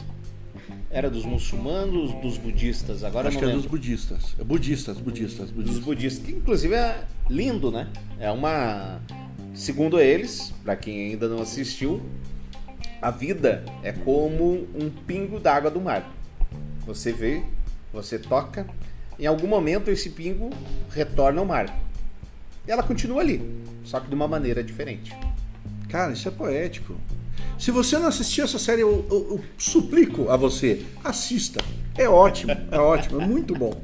[0.89, 3.77] Era dos muçulmanos, dos budistas, agora acho que não é dos lembro.
[3.77, 4.33] budistas.
[4.39, 5.83] É budistas, budistas, Dos budistas.
[5.83, 7.89] budistas, que inclusive é lindo, né?
[8.17, 9.01] É uma
[9.53, 12.01] segundo eles, para quem ainda não assistiu,
[13.01, 16.09] a vida é como um pingo d'água do mar.
[16.85, 17.43] Você vê,
[17.93, 18.65] você toca,
[19.19, 20.49] em algum momento esse pingo
[20.91, 21.67] retorna ao mar.
[22.67, 23.41] E ela continua ali,
[23.83, 25.15] só que de uma maneira diferente.
[25.89, 26.95] Cara, isso é poético.
[27.57, 31.59] Se você não assistiu essa série, eu, eu- eu suplico a você, assista.
[31.97, 33.81] É ótimo, é ótimo, é muito bom.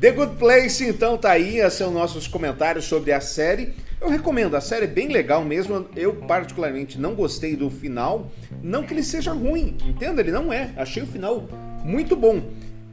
[0.00, 1.58] The Good Place, então, tá aí.
[1.58, 3.74] Esses são nossos comentários sobre a série.
[4.04, 5.86] Eu recomendo, a série é bem legal mesmo.
[5.96, 8.30] Eu, particularmente, não gostei do final.
[8.62, 10.20] Não que ele seja ruim, entenda?
[10.20, 10.72] Ele não é.
[10.76, 11.48] Achei o final
[11.82, 12.42] muito bom.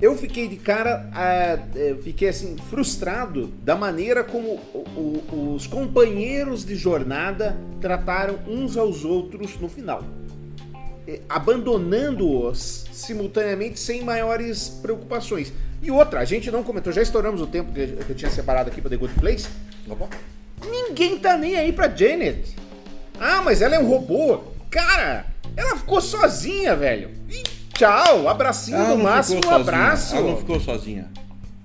[0.01, 5.67] Eu fiquei de cara, ah, eh, fiquei assim, frustrado da maneira como o- o- os
[5.67, 10.03] companheiros de jornada trataram uns aos outros no final
[11.07, 15.51] eh, abandonando-os simultaneamente sem maiores preocupações.
[15.83, 18.79] E outra, a gente não comentou, já estouramos o tempo que eu tinha separado aqui
[18.81, 19.47] para The Good Place.
[20.69, 22.55] Ninguém tá nem aí pra Janet.
[23.19, 24.41] Ah, mas ela é um robô.
[24.69, 27.11] Cara, ela ficou sozinha, velho.
[27.29, 27.43] E
[27.73, 30.15] tchau, abracinho Ela no máximo, um abraço.
[30.15, 31.09] Ela não ficou sozinha.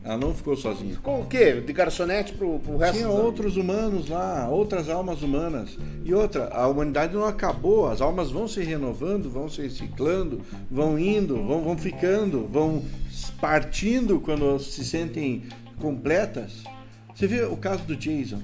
[0.07, 0.95] Ela não ficou sozinha.
[0.95, 1.61] Ficou o quê?
[1.61, 5.77] De garçonete pro, pro resto Tinha outros humanos lá, outras almas humanas.
[6.05, 10.97] E outra, a humanidade não acabou, as almas vão se renovando, vão se reciclando, vão
[10.97, 12.85] indo, vão, vão ficando, vão
[13.41, 15.43] partindo quando se sentem
[15.81, 16.63] completas.
[17.13, 18.41] Você vê o caso do Jason,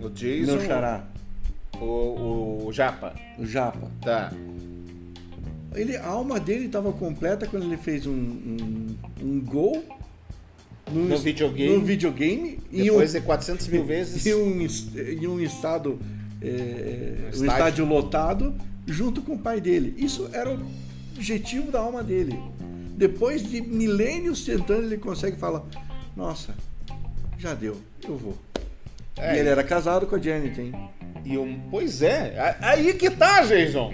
[0.00, 1.04] O Jason, meu xará,
[1.80, 3.14] o, o, Japa.
[3.38, 3.90] o Japa.
[4.02, 4.32] Tá.
[5.74, 9.84] Ele, a alma dele estava completa quando ele fez um, um, um gol
[10.90, 11.76] no, No videogame.
[11.76, 14.24] no videogame um, Depois de 400 mil vezes.
[14.26, 15.98] em um, em um estado
[16.40, 17.46] é, Um um estádio.
[17.52, 18.54] estádio lotado
[18.86, 19.94] junto com o pai dele.
[19.98, 20.58] Isso era o
[21.14, 22.38] objetivo da alma dele.
[22.96, 25.62] Depois de milênios tentando, ele consegue falar:
[26.16, 26.54] Nossa,
[27.38, 28.36] já deu, eu vou.
[29.18, 30.72] É, e ele era casado com a Janet, hein?
[31.24, 33.92] E um, pois é, aí que tá, Jason.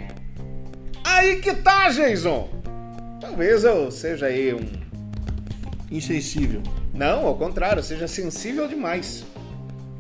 [1.03, 2.49] Aí que tá, Jason.
[3.21, 4.85] Talvez eu seja aí um.
[5.91, 6.63] Insensível.
[6.93, 9.25] Não, ao contrário, seja sensível demais.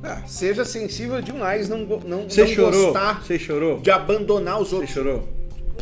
[0.02, 2.86] Ah, Seja sensível demais, não, não, Você não chorou?
[2.92, 3.80] gostar Você chorou?
[3.80, 4.92] de abandonar os Você outros.
[4.92, 5.28] chorou?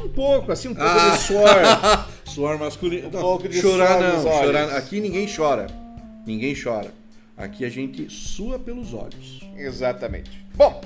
[0.00, 1.09] Um pouco, assim, um pouco Ah.
[1.11, 2.07] de suor.
[2.24, 3.11] Suor masculino.
[3.12, 4.42] Não, pouco de chorar suor não.
[4.44, 5.66] Chorar, aqui ninguém chora.
[6.24, 6.90] Ninguém chora.
[7.42, 9.40] Aqui a gente sua pelos olhos.
[9.57, 10.46] Exatamente.
[10.55, 10.81] Bom,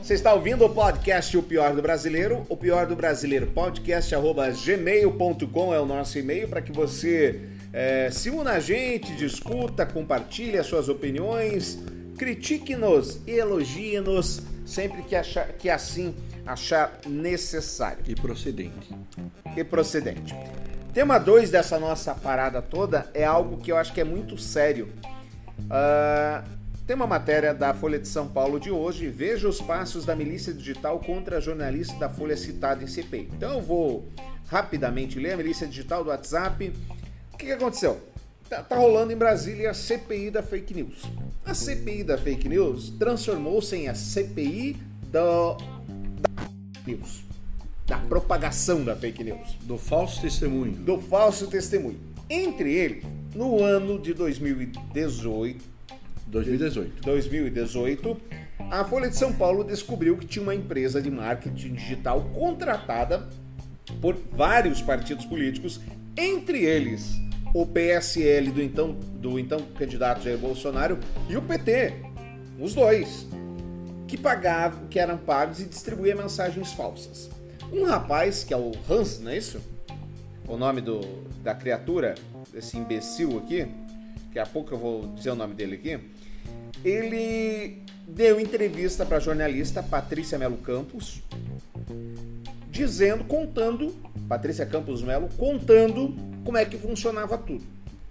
[0.00, 2.46] você está ouvindo o podcast O Pior do Brasileiro.
[2.48, 7.40] O Pior do Brasileiro podcast arroba gmail.com é o nosso e-mail para que você
[7.72, 11.80] é, se una a gente, discuta, compartilhe as suas opiniões,
[12.16, 16.14] critique-nos e elogie-nos sempre que, achar, que assim
[16.46, 18.96] achar necessário E procedente.
[19.56, 20.36] e procedente.
[20.94, 24.88] Tema 2 dessa nossa parada toda é algo que eu acho que é muito sério.
[25.68, 26.44] Ah,
[26.86, 29.08] tem uma matéria da Folha de São Paulo de hoje.
[29.08, 33.30] Veja os passos da milícia digital contra a jornalista da Folha citada em CPI.
[33.36, 34.08] Então eu vou
[34.48, 36.72] rapidamente ler a milícia digital do WhatsApp.
[37.32, 38.00] O que, que aconteceu?
[38.48, 41.04] Tá, tá rolando em Brasília a CPI da fake news.
[41.44, 45.56] A CPI da fake news transformou-se em a CPI do, da
[46.84, 47.22] news,
[47.86, 50.72] da propagação da fake news Do falso testemunho.
[50.72, 51.98] do falso testemunho.
[52.28, 55.64] Entre eles, no ano de 2018,
[56.26, 57.02] 2018.
[57.02, 58.16] 2018,
[58.70, 63.28] a Folha de São Paulo descobriu que tinha uma empresa de marketing digital contratada
[64.00, 65.80] por vários partidos políticos,
[66.16, 67.12] entre eles
[67.52, 71.94] o PSL do então, do então candidato Jair Bolsonaro e o PT,
[72.60, 73.26] os dois,
[74.06, 77.30] que pagavam, que eram pagos e distribuía mensagens falsas.
[77.72, 79.60] Um rapaz, que é o Hans, não é isso?
[80.50, 81.00] O nome do,
[81.44, 82.16] da criatura,
[82.52, 83.68] desse imbecil aqui,
[84.24, 86.00] daqui a pouco eu vou dizer o nome dele aqui,
[86.84, 91.22] ele deu entrevista para a jornalista Patrícia Melo Campos,
[92.68, 93.94] dizendo, contando,
[94.28, 97.62] Patrícia Campos Melo, contando como é que funcionava tudo.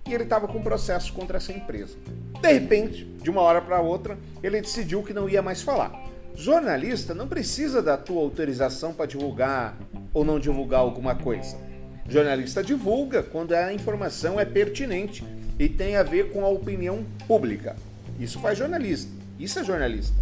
[0.08, 1.97] E ele estava com processo contra essa empresa.
[2.41, 5.91] De repente, de uma hora para outra, ele decidiu que não ia mais falar.
[6.36, 9.78] Jornalista não precisa da tua autorização para divulgar
[10.13, 11.67] ou não divulgar alguma coisa.
[12.10, 15.24] Jornalista divulga quando a informação é pertinente
[15.60, 17.76] e tem a ver com a opinião pública.
[18.19, 19.12] Isso faz jornalista.
[19.39, 20.15] Isso é jornalista.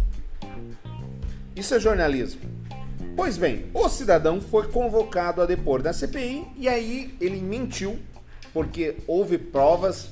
[1.56, 2.40] Isso é jornalismo.
[3.16, 7.98] Pois bem, o cidadão foi convocado a depor da CPI e aí ele mentiu,
[8.52, 10.10] porque houve provas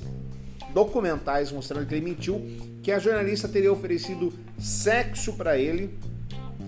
[0.73, 2.41] documentais mostrando que ele mentiu,
[2.81, 5.97] que a jornalista teria oferecido sexo para ele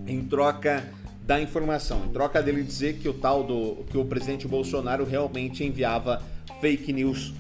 [0.08, 0.84] em troca
[1.30, 5.64] da informação, em troca dele dizer que o tal do que o presidente Bolsonaro realmente
[5.64, 6.24] enviava
[6.60, 7.36] fake news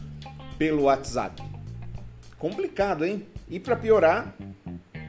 [0.59, 1.41] pelo WhatsApp.
[2.37, 3.25] Complicado, hein?
[3.49, 4.35] E para piorar,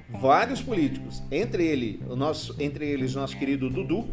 [0.09, 4.09] vários políticos, entre ele, o nosso, entre eles nosso querido Dudu,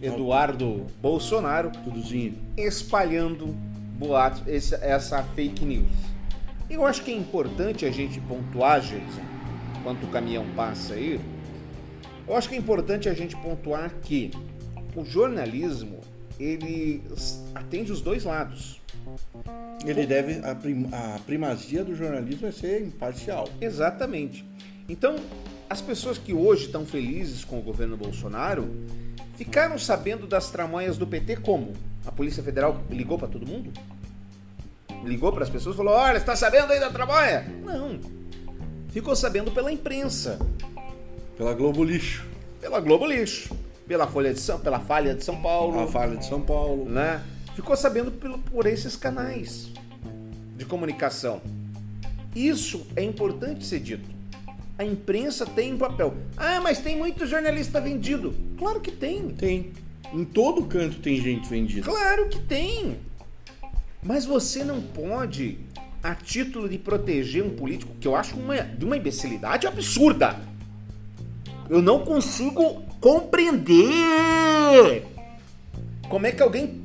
[0.00, 2.38] Eduardo Bolsonaro, Duduzinho.
[2.56, 3.48] espalhando
[3.98, 5.90] boatos, essa fake news.
[6.70, 9.22] Eu acho que é importante a gente pontuar, Jason,
[9.76, 11.20] enquanto o caminhão passa aí,
[12.28, 14.30] eu acho que é importante a gente pontuar que
[14.94, 16.00] o jornalismo
[16.38, 17.02] ele
[17.54, 18.80] atende os dois lados.
[19.84, 20.44] Ele deve.
[20.46, 23.48] A, prim- a primazia do jornalismo é ser imparcial.
[23.60, 24.44] Exatamente.
[24.88, 25.16] Então,
[25.68, 28.68] as pessoas que hoje estão felizes com o governo Bolsonaro
[29.36, 31.72] ficaram sabendo das tramóias do PT como?
[32.06, 33.72] A Polícia Federal ligou para todo mundo?
[35.04, 37.46] Ligou para as pessoas e falou: Olha, está sabendo aí da tramóia?
[37.64, 38.00] Não.
[38.88, 40.38] Ficou sabendo pela imprensa,
[41.38, 42.26] Pela Globo Lixo.
[42.60, 46.26] pela Globo Lixo, pela Folha de São, pela Falha de São Paulo, A Falha de
[46.26, 46.84] São Paulo.
[46.88, 47.22] né?
[47.54, 49.70] Ficou sabendo pelo- por esses canais
[50.56, 51.40] de comunicação.
[52.34, 54.08] Isso é importante ser dito.
[54.76, 56.14] A imprensa tem um papel.
[56.36, 58.34] Ah, mas tem muito jornalista vendido.
[58.58, 59.28] Claro que tem.
[59.30, 59.72] Tem.
[60.12, 61.82] Em todo canto tem gente vendida.
[61.84, 62.96] Claro que tem.
[64.02, 65.58] Mas você não pode,
[66.02, 70.38] a título de proteger um político, que eu acho uma, de uma imbecilidade absurda.
[71.68, 75.04] Eu não consigo compreender
[76.08, 76.82] como é que alguém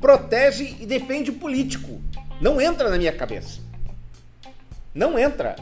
[0.00, 2.00] protege e defende o político.
[2.40, 3.60] Não entra na minha cabeça.
[4.94, 5.56] Não entra.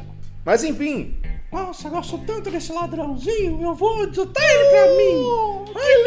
[0.44, 1.16] Mas enfim,
[1.52, 5.24] Nossa, gosto tanto desse ladrãozinho, eu vou desatar ele pra mim.
[5.76, 6.02] Ai, que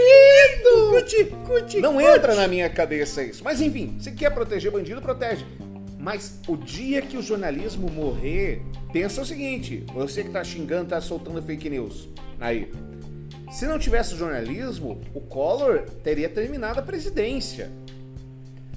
[0.67, 0.89] lindo!
[0.89, 2.09] Curte, curte, Não curte.
[2.09, 3.43] entra na minha cabeça isso.
[3.45, 5.45] Mas enfim, se quer proteger bandido, protege.
[5.97, 10.99] Mas o dia que o jornalismo morrer, pensa o seguinte: você que tá xingando, tá
[10.99, 12.09] soltando fake news.
[12.39, 12.71] Aí.
[13.51, 17.71] Se não tivesse jornalismo, o Collor teria terminado a presidência.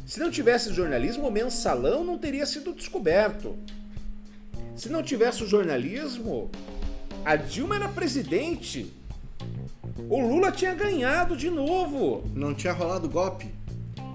[0.07, 3.57] Se não tivesse jornalismo, o mensalão não teria sido descoberto.
[4.77, 6.51] Se não tivesse o jornalismo,
[7.25, 8.93] a Dilma era presidente.
[10.09, 12.25] O Lula tinha ganhado de novo.
[12.35, 13.53] Não tinha rolado golpe.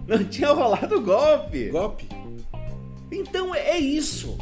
[0.07, 1.69] Não tinha rolado golpe.
[1.69, 2.07] Golpe?
[3.11, 4.37] Então é isso.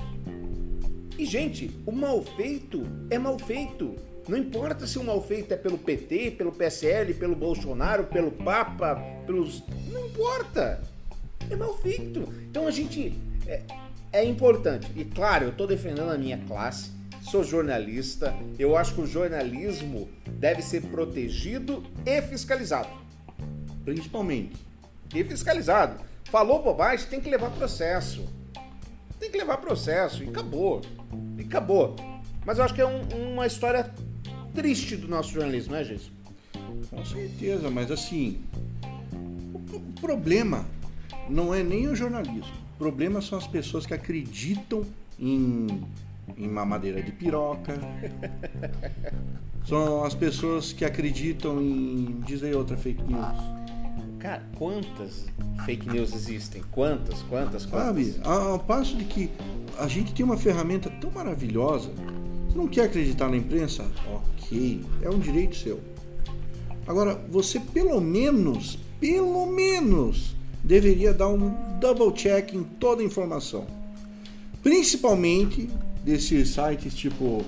[1.17, 3.95] E, gente, o mal feito é mal feito.
[4.27, 8.95] Não importa se o mal feito é pelo PT, pelo PSL, pelo Bolsonaro, pelo Papa,
[9.25, 9.63] pelos.
[9.91, 10.81] Não importa.
[11.49, 12.21] É mal feito.
[12.49, 13.13] Então a gente.
[13.45, 13.62] É,
[14.13, 14.88] é importante.
[14.95, 16.91] E claro, eu estou defendendo a minha classe,
[17.29, 18.33] sou jornalista.
[18.57, 20.07] Eu acho que o jornalismo
[20.39, 22.89] deve ser protegido e fiscalizado.
[23.83, 24.55] Principalmente.
[25.13, 25.99] E fiscalizado.
[26.25, 28.25] Falou bobagem, tem que levar processo.
[29.19, 30.81] Tem que levar processo e acabou.
[31.38, 31.95] E acabou.
[32.45, 33.89] Mas eu acho que é um- uma história
[34.53, 36.11] triste do nosso jornalismo, né, gente?
[36.89, 38.39] Com certeza, mas assim.
[39.53, 40.65] O pro- o problema
[41.29, 42.51] não é nem o jornalismo.
[42.75, 44.83] O problema são as pessoas que acreditam
[45.19, 45.81] em,
[46.37, 47.79] em mamadeira de piroca.
[49.65, 52.19] São as pessoas que acreditam em.
[52.25, 53.25] Diz aí outra fake news.
[54.19, 55.25] Cara, quantas
[55.65, 56.61] fake news existem?
[56.71, 58.07] Quantas, quantas, quantas?
[58.15, 58.15] Sabe?
[58.25, 59.29] Ao passo de que
[59.77, 61.89] a gente tem uma ferramenta tão maravilhosa.
[62.53, 63.83] Você não quer acreditar na imprensa?
[64.07, 65.79] Ok, é um direito seu.
[66.85, 73.65] Agora, você pelo menos, pelo menos, deveria dar um double check em toda a informação.
[74.61, 75.67] Principalmente
[76.05, 77.43] desses sites tipo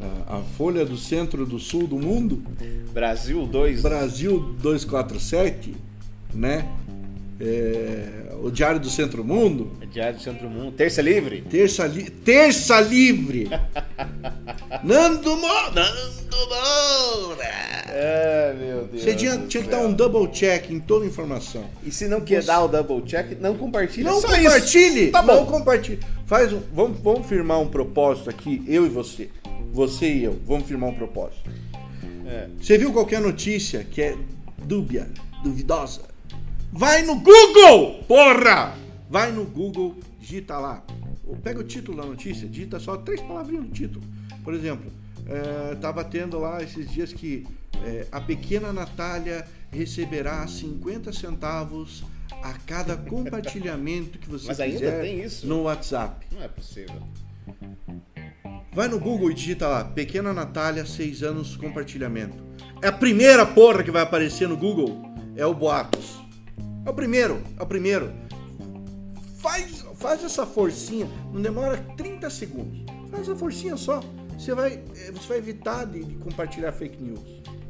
[0.00, 2.42] ah, a Folha do Centro do Sul do Mundo,
[2.92, 3.80] Brasil 2.
[3.80, 5.76] Brasil 247,
[6.34, 6.68] né?
[7.40, 9.70] É, o Diário do Centro Mundo.
[9.92, 10.72] Diário do Centro Mundo.
[10.72, 11.42] Terça Livre.
[11.42, 13.48] Terça, li Terça Livre.
[14.82, 15.70] Nando Moura.
[15.72, 17.44] Nando Moura.
[17.90, 19.02] É, meu Deus.
[19.02, 21.64] Você tinha, tinha que dar um double check em toda a informação.
[21.84, 24.04] E se não quer dar o double check, não compartilhe.
[24.04, 25.04] Não Só compartilhe!
[25.04, 25.12] Isso.
[25.12, 25.46] Tá Não bom.
[25.46, 26.00] compartilhe.
[26.26, 29.30] Faz um, vamos, vamos firmar um propósito aqui, eu e você.
[29.72, 30.38] Você e eu.
[30.46, 31.50] Vamos firmar um propósito.
[32.26, 32.48] É.
[32.60, 34.16] Você viu qualquer notícia que é
[34.64, 35.08] dúbia,
[35.42, 36.02] duvidosa?
[36.72, 38.76] Vai no Google, porra!
[39.08, 40.82] Vai no Google, digita lá.
[41.26, 44.04] Ou Pega o título da notícia, digita só três palavrinhas no título.
[44.44, 44.90] Por exemplo,
[45.26, 47.46] é, tava tendo lá esses dias que
[47.84, 52.04] é, a pequena Natália receberá 50 centavos
[52.42, 56.26] a cada compartilhamento que você Mas fizer no WhatsApp.
[56.32, 57.02] Não é possível.
[58.72, 62.36] Vai no Google e digita lá, Pequena Natália, 6 anos, compartilhamento.
[62.82, 65.02] É a primeira porra que vai aparecer no Google,
[65.34, 66.27] é o Boatos.
[66.88, 68.10] É o primeiro, é o primeiro.
[69.36, 72.80] Faz, faz essa forcinha, não demora 30 segundos.
[73.10, 74.02] Faz essa forcinha só.
[74.38, 77.20] Você vai, eh, você vai evitar de, de compartilhar fake news.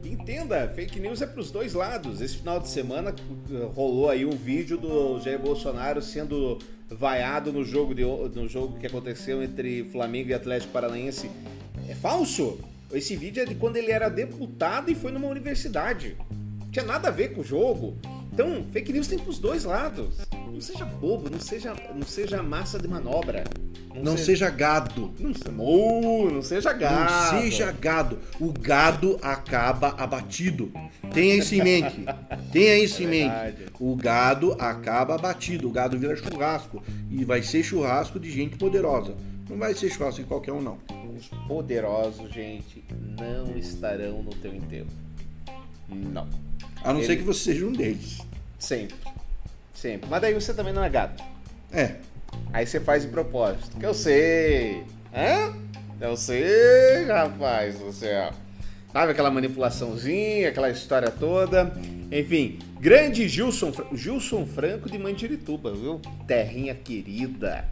[0.04, 2.20] Entenda, fake news é pros dois lados.
[2.20, 3.12] Esse final de semana
[3.50, 6.56] uh, rolou aí um vídeo do Jair Bolsonaro sendo
[6.88, 11.28] vaiado no jogo, de, no jogo que aconteceu entre Flamengo e Atlético Paranaense.
[11.88, 12.60] É falso!
[12.92, 16.16] Esse vídeo é de quando ele era deputado e foi numa universidade.
[16.60, 17.96] Não tinha nada a ver com o jogo.
[18.32, 20.16] Então, fake news tem pros dois lados.
[20.52, 23.44] Não seja bobo, não seja, não seja massa de manobra.
[24.02, 25.12] Não seja gado.
[25.18, 27.34] Não, se- não, não seja gato.
[27.34, 28.18] Não seja gado.
[28.38, 30.70] O gado acaba abatido.
[31.12, 32.04] Tenha isso em mente.
[32.52, 33.32] Tenha isso em mente.
[33.80, 35.66] O gado acaba abatido.
[35.68, 36.80] O gado vira churrasco.
[37.10, 39.16] E vai ser churrasco de gente poderosa.
[39.50, 40.78] Não vai ser churrasco de qualquer um, não.
[41.16, 42.84] Os poderosos, gente,
[43.18, 44.86] não estarão no teu enterro.
[45.88, 46.28] Não.
[46.82, 48.18] A não Ele- ser que você seja um deles.
[48.58, 48.96] Sempre.
[49.74, 50.08] Sempre.
[50.10, 51.22] Mas daí você também não é gato.
[51.72, 51.96] É.
[52.52, 53.76] Aí você faz de propósito.
[53.78, 54.84] Que eu sei.
[55.14, 55.54] Hã?
[56.00, 58.30] Eu sei, rapaz do céu.
[58.92, 61.72] Sabe aquela manipulaçãozinha, aquela história toda.
[62.10, 66.00] Enfim, grande Gilson, Gilson Franco de Mandirituba, viu?
[66.26, 67.64] Terrinha querida.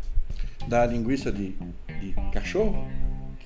[0.68, 1.54] Da linguiça de,
[2.00, 2.86] de cachorro?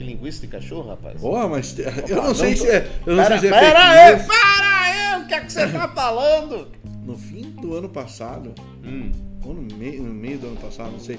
[0.01, 1.21] Que linguiça de cachorro, rapaz.
[1.21, 2.91] Boa, mas te- eu Opa, não sei tô- se é.
[3.05, 4.81] Eu não Pera, sei se é pera aí, para
[5.17, 6.69] aí, o que é que você tá falando?
[7.05, 9.13] No fim do ano passado, Hum,
[9.45, 11.19] ou no meio, no meio do ano passado, não sei,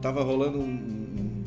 [0.00, 1.44] tava rolando um, um,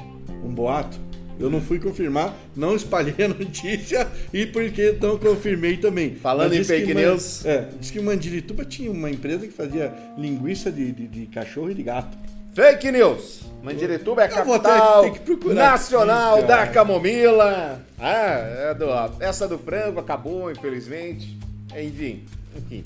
[0.47, 0.99] um boato.
[1.39, 6.13] Eu não fui confirmar, não espalhei a notícia e porque não confirmei também.
[6.13, 7.43] Falando Mas em fake news.
[7.47, 11.73] É, diz que Mandirituba tinha uma empresa que fazia linguiça de, de, de cachorro e
[11.73, 12.15] de gato.
[12.55, 13.41] Fake news.
[13.61, 17.81] Mandirituba é a ter- capital ter procurar nacional aqui, da camomila.
[17.99, 21.37] Ah, é do, a festa do frango acabou, infelizmente.
[21.77, 22.23] Enfim,
[22.55, 22.83] enfim.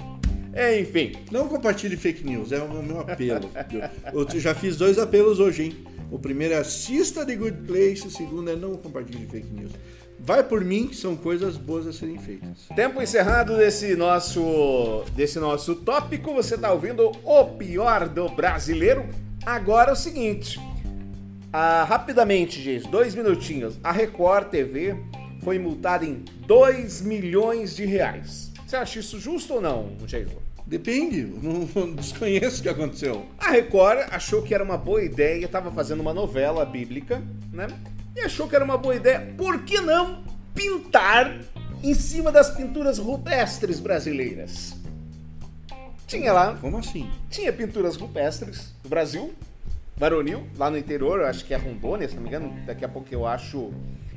[0.81, 1.11] Enfim.
[1.31, 3.47] Não compartilhe fake news, é o meu apelo.
[4.11, 5.85] eu, já fiz dois apelos hoje, hein?
[6.09, 9.71] O primeiro é assista The Good Place, o segundo é não compartilhe fake news.
[10.19, 12.67] Vai por mim, que são coisas boas a serem feitas.
[12.75, 16.33] Tempo encerrado desse nosso, desse nosso tópico.
[16.33, 19.07] Você tá ouvindo o pior do brasileiro.
[19.45, 20.59] Agora é o seguinte.
[21.51, 23.79] Ah, rapidamente, gente, dois minutinhos.
[23.83, 24.95] A Record TV
[25.43, 28.51] foi multada em 2 milhões de reais.
[28.65, 30.37] Você acha isso justo ou não, Jason?
[30.65, 33.25] Depende, não desconheço o que aconteceu.
[33.39, 37.67] A Record achou que era uma boa ideia, estava fazendo uma novela bíblica, né?
[38.15, 40.23] E achou que era uma boa ideia, por que não
[40.53, 41.39] pintar
[41.81, 44.75] em cima das pinturas rupestres brasileiras?
[46.09, 47.07] Tinha lá, Como assim?
[47.29, 49.31] tinha pinturas rupestres do Brasil,
[49.95, 52.89] varonil, lá no interior, eu acho que é Rondônia, se não me engano, daqui a
[52.89, 53.71] pouco eu acho,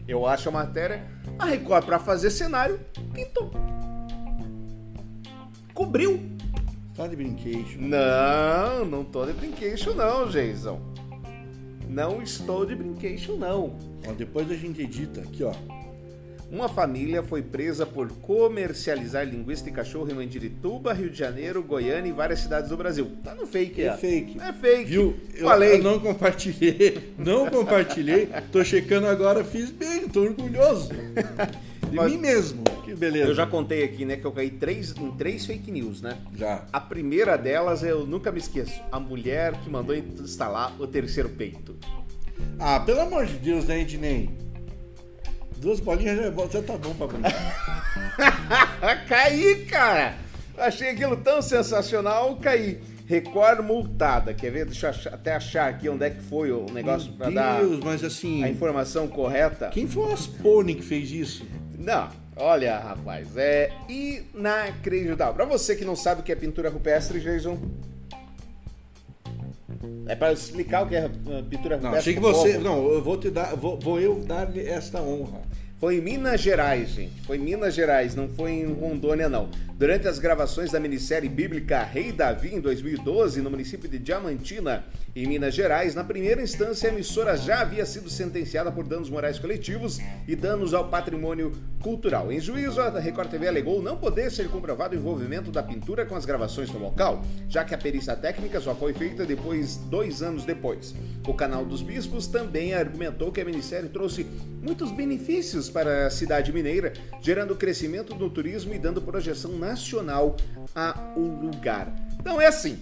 [0.09, 1.05] eu acho a matéria.
[1.38, 2.81] A Record, para fazer cenário,
[3.12, 3.50] pintou.
[5.74, 6.18] Cobriu.
[6.96, 7.76] Tá de brinquedo.
[7.78, 10.81] Não, não tô de brinquedo não, Jason.
[11.88, 13.76] Não estou de brinquedo não.
[14.09, 15.52] Ó, depois a gente edita aqui, ó.
[16.52, 22.10] Uma família foi presa por comercializar linguiça de cachorro em Mandirituba, Rio de Janeiro, Goiânia
[22.10, 23.10] e várias cidades do Brasil.
[23.24, 24.38] Tá no fake, É fake.
[24.38, 24.84] É fake.
[24.90, 25.16] Viu?
[25.34, 25.78] Eu, Falei.
[25.78, 28.28] eu não compartilhei, não compartilhei.
[28.52, 30.90] Tô checando agora, fiz bem, tô orgulhoso.
[31.88, 32.62] De Mas- mim mesmo.
[32.84, 33.30] Que beleza.
[33.30, 36.18] Eu já contei aqui, né, que eu caí três, em três fake news, né?
[36.36, 36.66] Já.
[36.70, 38.78] A primeira delas eu nunca me esqueço.
[38.92, 41.74] A mulher que mandou instalar o terceiro peito.
[42.58, 44.28] Ah, pelo amor de Deus, né, Ednei?
[45.62, 48.16] Duas bolinhas já, é já tá bom pra brincar.
[49.09, 50.16] caí, cara!
[50.59, 52.80] Achei aquilo tão sensacional, caí.
[53.07, 54.34] Record multada.
[54.34, 54.66] Quer ver?
[54.66, 58.03] Deixa eu até achar aqui onde é que foi o negócio pra Meu dar mas
[58.03, 58.43] assim.
[58.43, 59.68] a informação correta.
[59.68, 61.47] Quem foi o Aspone que fez isso?
[61.78, 65.34] Não, olha, rapaz, é inacreditável.
[65.34, 67.57] Pra você que não sabe o que é pintura rupestre, Jason,
[70.07, 72.55] É pra explicar o que é uh, pintura Não, rupestre achei que você.
[72.55, 72.64] povo.
[72.64, 73.55] Não, eu vou te dar.
[73.57, 75.41] Vou, vou eu dar esta honra.
[75.83, 77.22] Foi em Minas Gerais, gente.
[77.22, 79.51] Foi em Minas Gerais, não foi em Rondônia, não.
[79.76, 84.85] Durante as gravações da minissérie bíblica Rei Davi, em 2012, no município de Diamantina,
[85.16, 89.41] em Minas Gerais, na primeira instância, a emissora já havia sido sentenciada por danos morais
[89.41, 91.51] coletivos e danos ao patrimônio
[91.83, 92.33] cultural.
[92.33, 96.14] Em juízo, a Record TV alegou não poder ser comprovado o envolvimento da pintura com
[96.14, 100.45] as gravações no local, já que a perícia técnica só foi feita depois, dois anos
[100.45, 100.95] depois.
[101.26, 104.26] O canal dos Bispos também argumentou que a minissérie trouxe
[104.62, 110.37] muitos benefícios para a cidade mineira, gerando crescimento no turismo e dando projeção nacional
[110.74, 111.93] ao lugar.
[112.20, 112.78] Então é assim,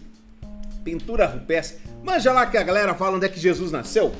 [0.84, 1.80] pintura rupestre.
[2.02, 4.12] Manja lá que a galera fala onde é que Jesus nasceu?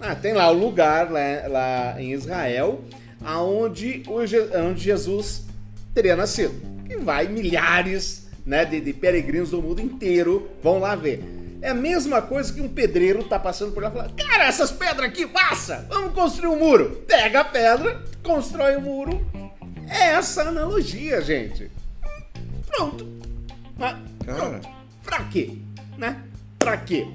[0.00, 2.84] Ah, tem lá o lugar lá em Israel,
[3.26, 5.44] aonde, o, onde Jesus
[5.92, 6.54] teria nascido.
[6.88, 11.22] E vai milhares né, de, de peregrinos do mundo inteiro vão lá ver.
[11.60, 14.70] É a mesma coisa que um pedreiro tá passando por lá e fala: Cara, essas
[14.70, 15.84] pedras aqui, passa!
[15.88, 17.02] Vamos construir um muro.
[17.08, 19.26] Pega a pedra, constrói o muro.
[19.88, 21.70] É essa analogia, gente.
[22.66, 23.06] Pronto.
[23.76, 24.38] Mas, Cara.
[24.38, 24.68] pronto.
[25.02, 25.58] Pra quê?
[25.98, 26.22] Né?
[26.58, 27.06] Pra quê?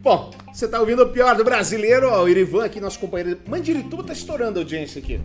[0.00, 3.38] Bom, você tá ouvindo o pior do brasileiro, ó, o Irivan aqui, nosso companheiro.
[3.46, 5.20] Mandirituba tá estourando a audiência aqui.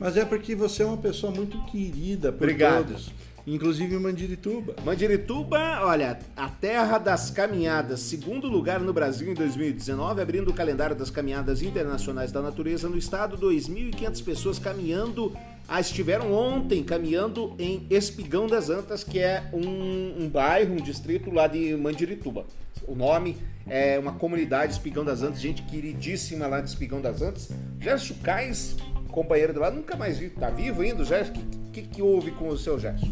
[0.00, 2.86] Mas é porque você é uma pessoa muito querida por Obrigado.
[2.86, 3.12] todos.
[3.46, 4.74] Inclusive Mandirituba.
[4.84, 10.96] Mandirituba, olha, a terra das caminhadas, segundo lugar no Brasil em 2019, abrindo o calendário
[10.96, 15.36] das caminhadas internacionais da natureza no estado, 2.500 pessoas caminhando,
[15.68, 21.30] ah, estiveram ontem caminhando em Espigão das Antas, que é um, um bairro, um distrito
[21.30, 22.46] lá de Mandirituba.
[22.86, 23.36] O nome
[23.66, 27.50] é uma comunidade Espigão das Antas, gente queridíssima lá de Espigão das Antas.
[27.80, 28.76] Gerson Cais,
[29.10, 31.32] companheiro de lá, nunca mais vi, tá vivo ainda, o Gerson?
[31.32, 33.08] O que, que, que houve com o seu Gerson?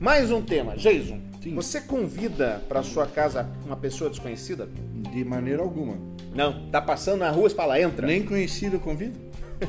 [0.00, 0.76] Mais um tema.
[0.76, 1.54] Jason, Sim.
[1.54, 4.68] você convida para sua casa uma pessoa desconhecida?
[5.12, 5.96] De maneira alguma.
[6.34, 6.68] Não.
[6.70, 8.06] Tá passando na rua e fala, entra.
[8.06, 9.18] Nem conhecido eu convido?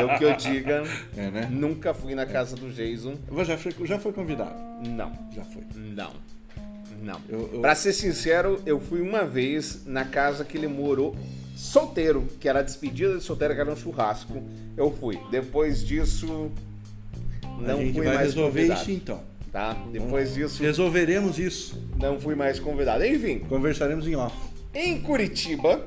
[0.00, 0.84] Eu que eu diga,
[1.16, 1.48] É, né?
[1.50, 3.14] nunca fui na casa do Jason.
[3.28, 4.54] Você já foi, já foi convidado?
[4.88, 5.10] Não.
[5.34, 5.62] Já foi.
[5.74, 6.12] Não.
[7.02, 7.20] Não.
[7.28, 11.16] Eu- eu- Pra ser sincero, eu fui uma vez na casa que ele morou
[11.56, 14.42] solteiro, que era a despedida de solteiro, que era um churrasco.
[14.76, 15.18] Eu fui.
[15.30, 16.50] Depois disso,
[17.60, 18.80] não a gente fui vai mais resolver convidado.
[18.82, 19.20] isso então.
[19.52, 19.76] Tá?
[19.90, 21.76] Depois disso, Resolveremos isso.
[21.96, 23.04] não fui mais convidado.
[23.04, 24.34] Enfim, Conversaremos em off.
[24.72, 25.84] Em Curitiba,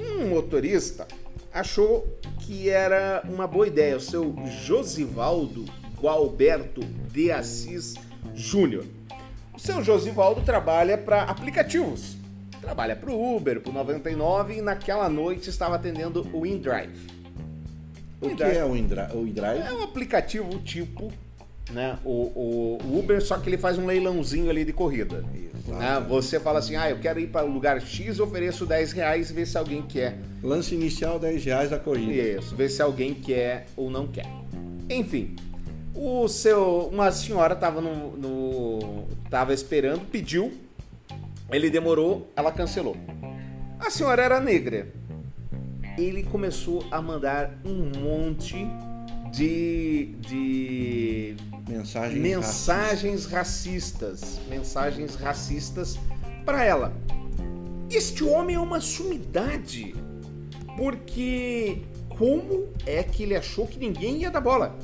[0.00, 1.06] um motorista
[1.52, 2.06] achou
[2.40, 4.34] que era uma boa ideia o seu
[4.66, 5.64] Josivaldo
[6.00, 6.80] Gualberto
[7.12, 7.94] de Assis
[8.34, 8.84] Júnior.
[9.52, 12.16] O seu Josivaldo trabalha para aplicativos.
[12.68, 16.92] Trabalha para o Uber, para o 99 e naquela noite estava atendendo o InDrive.
[18.20, 19.06] O que é o iDrive?
[19.66, 21.10] É um aplicativo tipo
[21.72, 25.24] né, o, o- Uber, só que ele faz um leilãozinho ali de corrida.
[25.66, 26.04] Né?
[26.10, 29.32] Você fala assim, ah, eu quero ir para o lugar X, ofereço 10 reais e
[29.32, 30.18] vê se alguém quer.
[30.42, 32.12] Lance inicial 10 reais da corrida.
[32.38, 34.26] Isso, ver se alguém quer ou não quer.
[34.90, 35.36] Enfim,
[35.94, 40.52] o seu, uma senhora estava no, no, tava esperando, pediu,
[41.50, 42.96] ele demorou, ela cancelou.
[43.78, 44.92] A senhora era negra.
[45.96, 48.66] Ele começou a mandar um monte
[49.32, 51.36] de, de
[51.68, 52.20] Mensagem.
[52.20, 55.98] mensagens racistas, mensagens racistas
[56.44, 56.92] para ela.
[57.90, 59.94] Este homem é uma sumidade,
[60.76, 64.76] porque como é que ele achou que ninguém ia dar bola?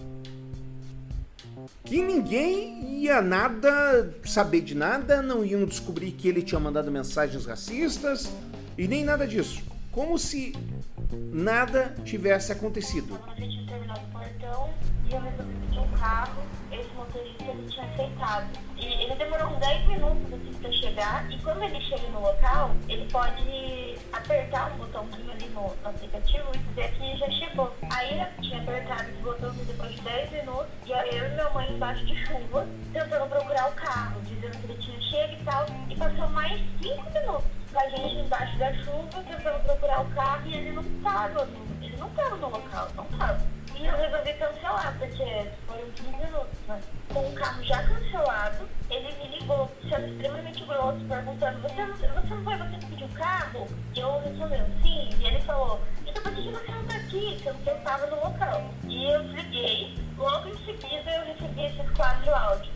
[1.85, 7.47] Que ninguém ia nada saber de nada, não iam descobrir que ele tinha mandado mensagens
[7.47, 8.33] racistas
[8.77, 9.63] e nem nada disso.
[9.91, 10.53] Como se
[11.33, 13.19] nada tivesse acontecido.
[13.19, 14.71] Quando eu tinha terminado o portão
[15.07, 16.43] e eu resolvi pedir um carro,
[16.73, 18.59] esse motorista ele tinha aceitado.
[18.77, 20.24] E ele demorou uns 10 minutos
[20.85, 26.45] chegar e quando ele chega no local, ele pode apertar um botãozinho ali no, aplicativo
[26.55, 27.75] e dizer que já chegou.
[27.91, 31.73] Aí ele tinha apertado esse botãozinho depois de 10 minutos e eu e minha mãe
[31.73, 35.67] embaixo de chuva tentando procurar o carro, dizendo que ele tinha chego e tal.
[35.89, 40.47] E passou mais 5 minutos com a gente embaixo da chuva tentando procurar o carro
[40.47, 43.55] e ele não tava no, ele não tava no local, não tava.
[43.77, 46.81] E eu resolvi cancelar, porque foram 15 minutos, né?
[47.13, 48.69] Com o carro já cancelado,
[49.45, 53.69] ligou, sendo extremamente grosso, perguntando, você não, você não foi você que pediu o carro?
[53.95, 55.11] E eu respondendo, sim.
[55.21, 57.41] E ele falou, então por que você não tá aqui?
[57.43, 58.71] Sendo que eu tava no local.
[58.89, 62.75] E eu liguei, logo em seguida eu recebi esses quatro áudios.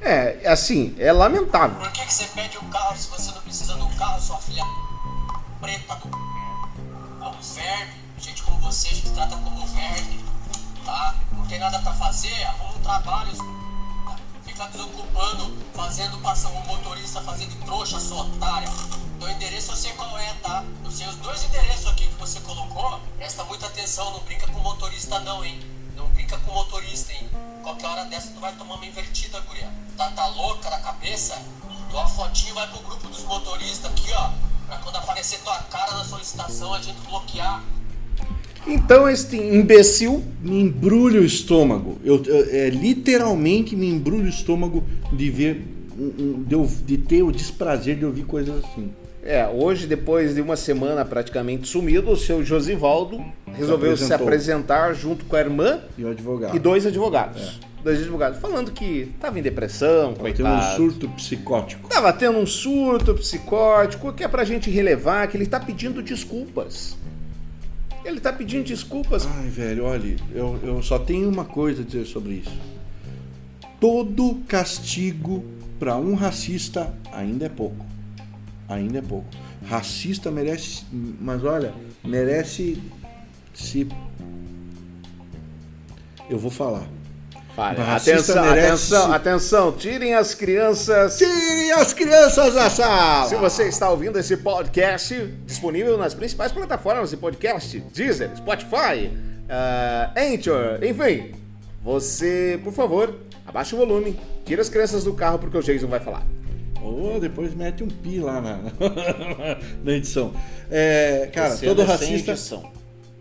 [0.00, 1.78] É, assim, é lamentável.
[1.78, 4.62] Por que, que você pede o carro se você não precisa do carro, sua filha
[5.60, 8.06] preta do é um verme?
[8.18, 10.24] Gente como você, a gente trata como verme,
[10.84, 11.14] tá?
[11.32, 13.32] Não tem nada pra fazer, arruma um trabalho,
[14.56, 18.68] fica desocupando, fazendo passar um motorista fazendo trouxa, sua otária.
[19.18, 20.64] Teu endereço eu sei qual é, tá?
[20.82, 22.98] Eu sei os dois endereços aqui que você colocou.
[23.18, 25.60] Presta muita atenção, não brinca com motorista não, hein?
[25.94, 27.28] Não brinca com motorista, hein?
[27.62, 29.70] Qualquer hora dessa tu vai tomar uma invertida, guria.
[29.94, 31.38] Tá, tá louca da cabeça?
[31.90, 34.30] Tua fotinho vai pro grupo dos motoristas aqui, ó.
[34.66, 37.62] Pra quando aparecer tua cara na solicitação, a gente bloquear.
[38.66, 41.98] Então este imbecil Me embrulha o estômago.
[42.04, 45.64] Eu, eu- é, literalmente me embrulha o estômago de ver,
[45.98, 48.90] um- um- de, eu- de ter o desprazer de ouvir coisas assim.
[49.24, 53.20] É, hoje, depois de uma semana praticamente sumido, o seu Josivaldo
[53.52, 54.26] resolveu se apresentou.
[54.26, 56.54] apresentar junto com a irmã E o advogado.
[56.54, 57.60] e dois advogados.
[57.82, 60.76] Dois advogados, falando que tava em depressão, um coitado.
[60.76, 61.88] surto psicótico.
[61.88, 66.96] Tava tendo um surto psicótico, que é pra gente relevar que ele tá pedindo desculpas.
[68.06, 69.26] Ele tá pedindo desculpas.
[69.26, 72.56] Ai, velho, olha, eu, eu só tenho uma coisa a dizer sobre isso.
[73.80, 75.44] Todo castigo
[75.76, 77.84] para um racista ainda é pouco.
[78.68, 79.26] Ainda é pouco.
[79.64, 80.84] Racista merece,
[81.20, 82.80] mas olha, merece
[83.52, 83.88] se.
[86.30, 86.88] Eu vou falar.
[87.56, 87.80] Fale.
[87.80, 91.16] Atenção, merece atenção, atenção, tirem as crianças.
[91.16, 93.26] Tire as crianças da sala!
[93.26, 95.14] Se você está ouvindo esse podcast,
[95.46, 99.10] disponível nas principais plataformas de podcast, Deezer, Spotify,
[99.48, 101.32] ah, Anchor, enfim,
[101.82, 103.14] você, por favor,
[103.46, 106.26] abaixa o volume, tira as crianças do carro porque o Jason vai falar.
[106.82, 108.58] Ou depois mete um pi lá na,
[109.82, 110.30] na edição.
[110.70, 112.34] É, cara, Esse todo é racista.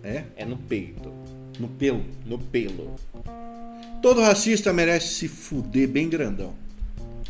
[0.03, 0.23] É?
[0.35, 1.09] é no peito,
[1.57, 2.03] No pelo.
[2.25, 2.95] no pelo.
[4.01, 6.53] Todo racista merece se fuder bem grandão.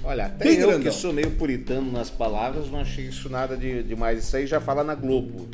[0.04, 0.84] Olha, até Bem eu grandão.
[0.84, 4.20] que sou meio puritano nas palavras, não achei isso nada de demais.
[4.24, 5.48] Isso aí já fala na Globo.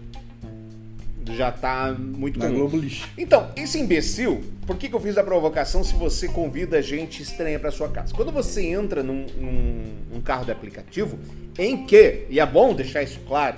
[1.34, 2.58] Já tá muito Na comum.
[2.60, 3.08] Globo Lixo.
[3.18, 7.60] Então, esse imbecil, por que, que eu fiz a provocação se você convida gente estranha
[7.60, 8.14] para sua casa?
[8.14, 11.18] Quando você entra num, num- num carro de aplicativo,
[11.58, 13.58] em que, e é bom deixar isso claro,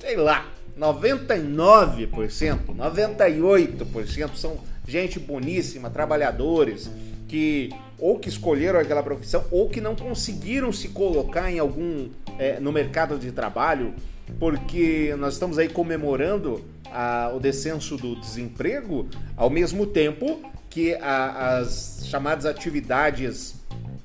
[0.00, 0.46] sei lá,
[0.78, 6.90] 99%, 98% são gente boníssima, trabalhadores,
[7.28, 12.08] que ou que escolheram aquela profissão ou que não conseguiram se colocar em algum
[12.38, 13.94] eh, no mercado de trabalho,
[14.38, 16.62] porque nós estamos aí comemorando
[16.92, 23.54] a- o descenso do desemprego, ao mesmo tempo que a- as chamadas atividades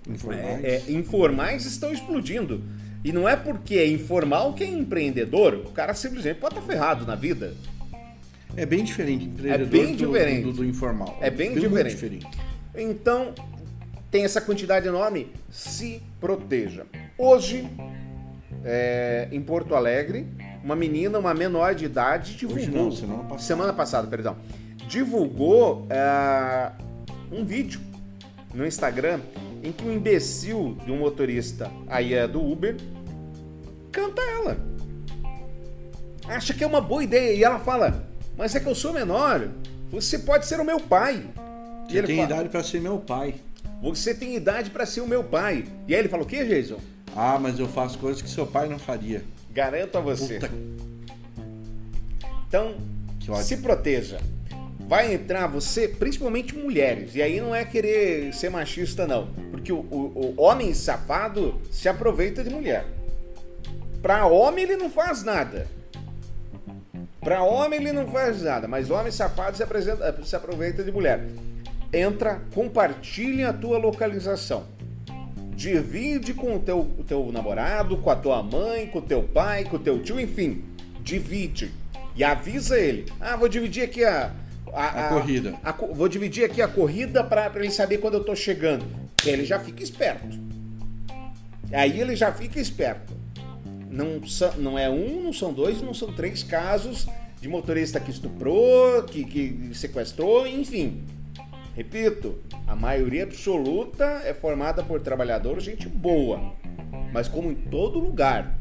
[0.08, 0.64] Informais.
[0.64, 2.64] é, é, informais estão explodindo.
[3.04, 5.56] E não é porque é informal que é empreendedor.
[5.56, 7.54] O cara simplesmente pode estar ferrado na vida.
[8.56, 10.44] É bem diferente, empreendedor bem do- diferente.
[10.44, 11.18] Do, do informal.
[11.22, 11.94] É bem muito diferente.
[11.96, 12.28] diferente.
[12.76, 13.34] Então,
[14.10, 15.32] tem essa quantidade enorme.
[15.50, 16.86] Se proteja.
[17.18, 17.68] Hoje,
[18.66, 20.28] é, em Porto Alegre,
[20.64, 22.62] uma menina, uma menor de idade, divulgou.
[22.64, 23.42] Hoje não, semana passada.
[23.42, 24.36] Semana passada, perdão.
[24.88, 26.72] Divulgou é,
[27.32, 27.80] um vídeo
[28.54, 29.22] no Instagram
[29.64, 32.76] em que um imbecil de um motorista aí é do Uber
[33.92, 34.58] canta ela.
[36.28, 37.34] Acha que é uma boa ideia.
[37.34, 38.11] E ela fala:
[38.42, 39.48] Mas é que eu sou menor.
[39.92, 41.24] Você pode ser o meu pai.
[41.88, 43.36] E Você ele tem fala, idade pra ser meu pai.
[43.84, 45.66] Você tem idade para ser o meu pai.
[45.88, 46.80] E aí ele fala: O que, Jason?
[47.16, 49.24] Ah, mas eu faço coisas que seu pai não faria.
[49.52, 50.40] Garanto a você.
[50.40, 50.50] Puta
[52.48, 52.74] Então,
[53.44, 54.18] se proteja.
[54.88, 57.14] Vai entrar você, principalmente mulheres.
[57.14, 59.28] E aí não é querer ser machista, não.
[59.52, 62.88] Porque o, o- o homem safado se aproveita de mulher.
[64.02, 65.68] Pra homem ele não faz nada.
[67.22, 68.68] Pra homem ele não faz nada.
[68.68, 71.24] Mas homem safado se, apresenta- se aproveita de mulher.
[71.94, 74.64] Entra, compartilha a tua localização.
[75.56, 79.64] Divide com o teu, o teu namorado, com a tua mãe, com o teu pai,
[79.66, 80.64] com o teu tio, enfim.
[81.02, 81.72] Divide.
[82.16, 83.06] E avisa ele.
[83.20, 84.32] Ah, vou dividir aqui a.
[84.74, 85.54] A corrida.
[85.64, 88.86] a co- vou dividir aqui a corrida para ele saber quando eu tô chegando.
[89.26, 90.40] Ele já fica esperto.
[91.74, 93.14] Aí ele já fica esperto.
[93.92, 97.06] Não, são- não é um, não são dois, não são três casos
[97.42, 101.04] de motorista que estuprou, que, que sequestrou, enfim.
[101.76, 102.36] Repito,
[102.68, 106.54] a maioria absoluta é formada por trabalhadores, gente boa.
[107.12, 108.58] Mas como em todo lugar,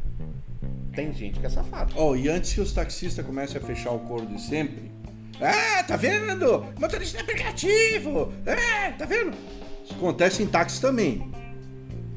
[0.93, 1.93] tem gente que é safado.
[1.95, 4.91] Oh, e antes que os taxistas comecem a fechar o coro de sempre.
[5.39, 6.65] Ah, tá vendo?
[6.79, 8.31] Motorista de aplicativo!
[8.45, 9.35] É, tá vendo?
[9.83, 11.31] Isso acontece em táxi também.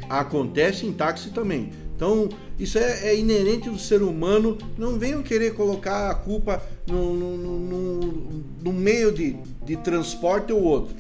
[0.09, 1.71] Acontece em táxi também.
[1.97, 2.29] Então,
[2.59, 4.59] isso é, é inerente do ser humano.
[4.77, 9.35] Não venham querer colocar a culpa no, no, no- no- meio de,
[9.65, 10.95] de transporte ou outro.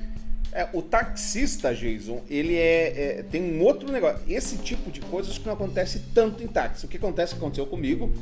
[0.52, 4.20] É, o taxista, Jason, ele é, é- tem um outro negócio.
[4.28, 6.86] Esse tipo de coisas que não acontece tanto em táxi.
[6.86, 8.12] O que acontece, aconteceu comigo.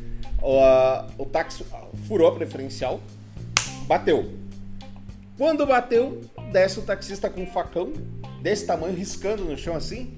[0.41, 1.63] O, o táxi
[2.09, 3.01] furou a preferencial,
[3.87, 4.31] bateu.
[5.37, 7.93] Quando bateu, desce o taxista com um facão
[8.41, 10.15] desse tamanho, riscando no chão assim.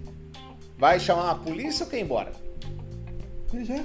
[0.78, 2.32] Vai chamar a polícia ou quer ir embora?
[3.54, 3.84] Pois é.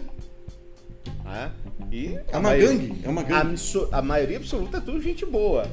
[1.24, 1.52] Né?
[1.92, 3.52] E É a uma maioria- gangue, é uma A, gangue.
[3.52, 5.68] abso- a maioria absoluta é tudo gente boa.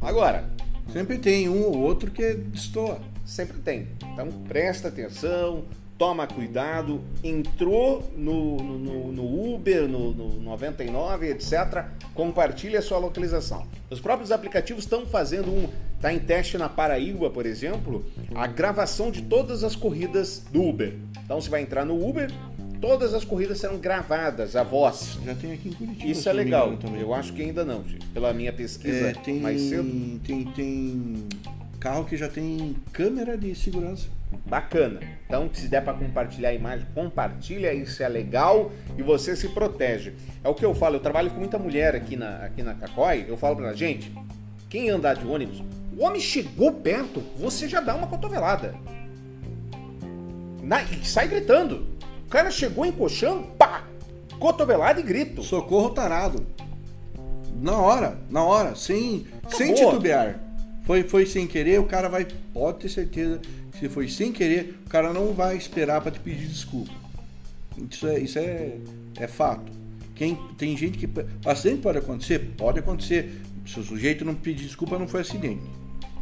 [0.00, 0.48] Agora,
[0.92, 3.00] Sempre tem um ou outro que destoa.
[3.24, 3.86] sempre tem.
[4.12, 5.64] Então presta atenção,
[5.98, 7.00] toma cuidado.
[7.22, 11.84] Entrou no, no- no- no Uber, no, no 99, etc.
[12.14, 13.66] Compartilhe a sua localização.
[13.88, 15.68] Os próprios aplicativos estão fazendo um.
[15.96, 20.96] Está em teste na Paraíba, por exemplo, a gravação de todas as corridas do Uber.
[21.24, 22.32] Então você vai entrar no Uber,
[22.80, 25.18] todas as corridas serão gravadas, a voz.
[25.24, 26.10] Já tem aqui em Curitiba.
[26.10, 26.76] Isso é legal.
[26.76, 27.00] também.
[27.00, 28.06] Eu acho que ainda não, gente.
[28.08, 30.20] Pela minha pesquisa É, tem, mais cedo.
[30.24, 31.28] tem, tem
[31.78, 34.06] carro que já tem câmera de segurança.
[34.46, 35.00] Bacana.
[35.26, 40.12] Então, se der para compartilhar a imagem, compartilha, isso é legal e você se protege.
[40.44, 43.24] É o que eu falo, eu trabalho com muita mulher aqui na, aqui na Cacói,
[43.28, 44.12] eu falo pra ela, gente,
[44.68, 45.60] quem andar de ônibus,
[45.98, 48.72] o homem chegou perto, você já dá uma cotovelada.
[50.62, 51.86] Na- e sai gritando.
[52.30, 53.88] O cara chegou encoxando, pá!
[54.38, 55.42] Cotovelada e grito.
[55.42, 56.46] Socorro tarado.
[57.60, 60.38] Na hora, na hora, sem, sem titubear.
[60.84, 62.28] Foi, foi sem querer, o cara vai.
[62.54, 63.40] Pode ter certeza.
[63.76, 66.92] Se foi sem querer, o cara não vai esperar pra te pedir desculpa.
[67.90, 68.76] Isso é, isso é,
[69.16, 69.72] é fato.
[70.14, 71.08] Quem, tem gente que.
[71.44, 72.38] Acidente pode acontecer?
[72.56, 73.40] Pode acontecer.
[73.66, 75.64] Se o sujeito não pedir desculpa, não foi acidente.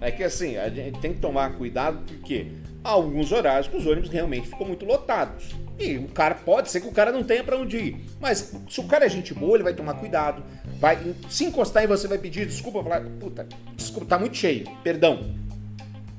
[0.00, 2.46] É que assim, a gente tem que tomar cuidado porque
[2.82, 5.54] há alguns horários que os ônibus realmente ficam muito lotados.
[5.78, 8.06] E o cara pode ser que o cara não tenha pra onde ir.
[8.20, 10.42] Mas se o cara é gente boa, ele vai tomar cuidado.
[10.80, 10.98] Vai
[11.30, 15.34] se encostar em você, vai pedir desculpa, falar, puta, desculpa, tá muito cheio, perdão.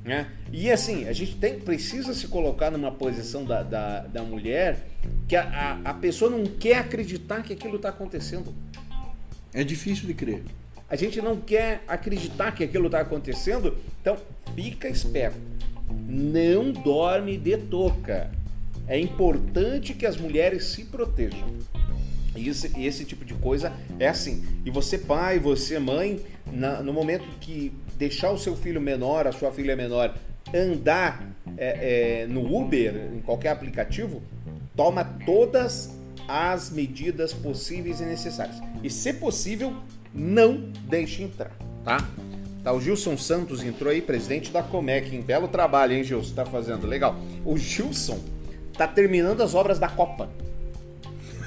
[0.03, 0.27] Né?
[0.51, 4.87] E assim, a gente tem, precisa se colocar numa posição da, da, da mulher
[5.27, 5.43] que a,
[5.85, 8.53] a, a pessoa não quer acreditar que aquilo tá acontecendo.
[9.53, 10.43] É difícil de crer.
[10.89, 14.17] A gente não quer acreditar que aquilo está acontecendo, então
[14.55, 15.37] fica esperto.
[16.07, 18.31] Não dorme de toca.
[18.89, 21.47] É importante que as mulheres se protejam.
[22.35, 24.43] E esse, esse tipo de coisa é assim.
[24.65, 26.19] E você, pai, você, mãe,
[26.51, 30.15] na- no momento que deixar o seu filho menor, a sua filha menor,
[30.53, 31.23] andar
[31.57, 34.23] é, é, no Uber, em qualquer aplicativo,
[34.75, 35.95] toma todas
[36.27, 38.57] as medidas possíveis e necessárias.
[38.83, 39.75] E, se possível,
[40.13, 41.51] não deixe entrar,
[41.83, 41.97] tá?
[42.63, 45.21] Tá, o Gilson Santos entrou aí, presidente da Comec, hein?
[45.21, 46.33] Belo trabalho, hein, Gilson?
[46.35, 47.15] Tá fazendo, legal.
[47.45, 48.19] O Gilson
[48.79, 50.29] tá terminando as obras da Copa.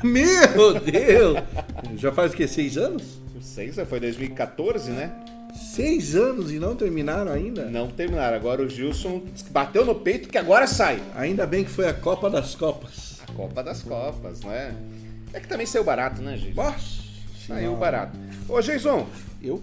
[0.05, 1.39] Meu Deus!
[1.97, 2.47] Já faz o quê?
[2.47, 3.21] Seis anos?
[3.35, 5.11] Não sei se foi 2014, né?
[5.55, 7.65] Seis anos e não terminaram ainda?
[7.71, 8.37] Não terminaram.
[8.37, 11.01] Agora o Gilson bateu no peito que agora sai.
[11.15, 13.21] Ainda bem que foi a Copa das Copas.
[13.27, 14.75] A Copa das Copas, né?
[15.33, 16.55] É que também saiu barato, né, gente?
[16.55, 17.01] Nossa!
[17.47, 17.77] Saiu Senhora.
[17.79, 18.19] barato.
[18.47, 19.07] Ô, Jason,
[19.43, 19.63] Eu?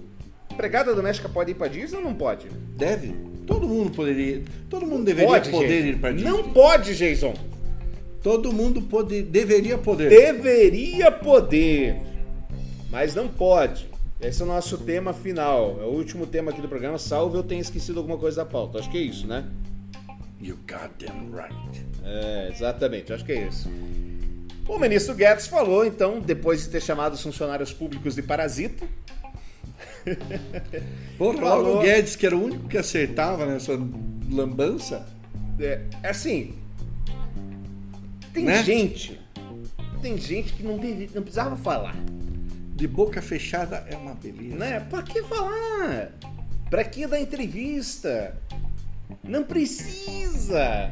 [0.51, 2.47] empregada doméstica pode ir pra Disney ou não pode?
[2.75, 3.15] Deve.
[3.45, 4.43] Todo mundo poderia.
[4.69, 5.95] Todo mundo deveria pode, poder gente.
[5.95, 6.29] ir para Disney.
[6.29, 7.33] Não pode, Jason.
[8.21, 10.09] Todo mundo pode, deveria poder.
[10.09, 11.97] Deveria poder,
[12.89, 13.87] mas não pode.
[14.19, 15.77] Esse é o nosso tema final.
[15.81, 18.79] É o último tema aqui do programa, salvo eu tenha esquecido alguma coisa da pauta.
[18.79, 19.45] Acho que é isso, né?
[20.41, 21.85] You got them right.
[22.03, 23.69] É, exatamente, acho que é isso.
[24.67, 28.85] O ministro Guedes falou, então, depois de ter chamado os funcionários públicos de parasita,
[31.17, 31.77] Pô, logo Falou.
[31.77, 33.73] o Guedes, que era o único que acertava nessa
[34.29, 35.05] lambança.
[35.59, 36.53] é assim,
[38.33, 38.63] tem Né?
[38.63, 39.19] gente,
[40.01, 41.95] tem gente que não, deve- não precisava falar,
[42.75, 44.55] De boca fechada é uma beleza.
[44.55, 44.79] né?
[44.89, 46.11] Pra que falar?
[46.69, 48.35] Pra que dar entrevista?
[49.23, 50.91] Não precisa,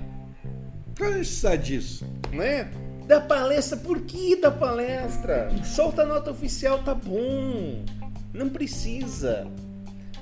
[0.97, 2.05] Qual a necessidade disso?
[2.31, 2.69] né?
[3.07, 5.49] Da palestra, por que da palestra?
[5.63, 7.85] Solta a nota oficial, tá bom.
[8.33, 9.47] Não precisa.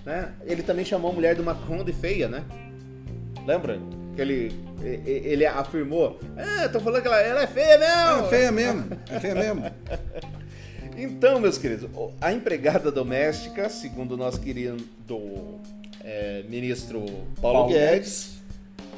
[0.06, 0.32] Né?
[0.46, 2.44] Ele também chamou a mulher do Macron de feia, né?
[3.48, 3.80] Lembra?
[4.16, 4.54] Que ele,
[4.86, 8.26] ele afirmou: É, tô falando que ela, ela é feia mesmo.
[8.26, 8.88] É feia mesmo.
[9.10, 9.66] É feia mesmo.
[10.98, 11.90] Então, meus queridos,
[12.22, 14.78] a empregada doméstica, segundo o nosso querido
[16.02, 17.02] é, ministro
[17.42, 18.36] Paulo, Paulo Guedes,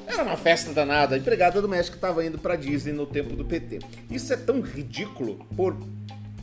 [0.05, 1.15] era uma festa danada.
[1.15, 3.79] A empregada doméstica estava indo para Disney no tempo do PT.
[4.11, 5.75] Isso é tão ridículo por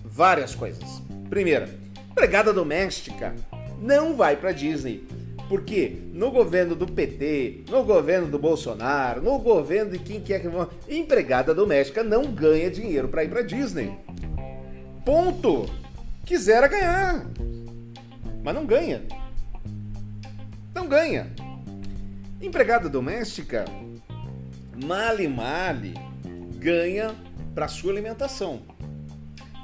[0.04, 1.00] várias coisas.
[1.30, 1.68] Primeiro,
[2.10, 3.34] empregada doméstica
[3.80, 5.06] não vai para Disney.
[5.48, 10.48] Porque no governo do PT, no governo do Bolsonaro, no governo de quem quer que
[10.94, 13.92] empregada doméstica não ganha dinheiro para ir para Disney.
[15.04, 15.66] Ponto.
[16.24, 17.26] Quisera ganhar.
[18.42, 19.02] Mas não ganha.
[20.74, 21.30] Não ganha.
[22.40, 23.64] Empregada doméstica,
[24.84, 25.94] male male,
[26.56, 27.14] ganha
[27.54, 28.62] para sua alimentação.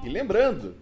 [0.04, 0.76] E lembrando,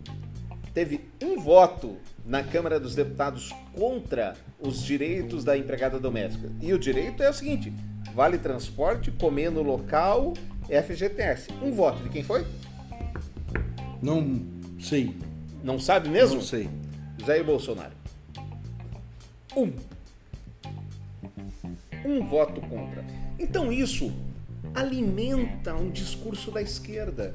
[0.75, 6.51] teve um voto na Câmara dos Deputados contra os direitos da empregada doméstica.
[6.61, 7.73] E o direito é o seguinte:
[8.13, 11.49] vale transporte, comer no local, FGTS.
[11.63, 12.45] Um voto de quem foi?
[14.03, 14.43] Não
[14.81, 15.17] sei.
[15.63, 16.37] Não sabe mesmo?
[16.37, 16.69] Não sei.
[17.25, 17.93] Jair Bolsonaro.
[19.57, 19.73] Um.
[22.05, 23.05] Um voto contra.
[23.39, 24.13] Então isso
[24.75, 27.35] alimenta um discurso da esquerda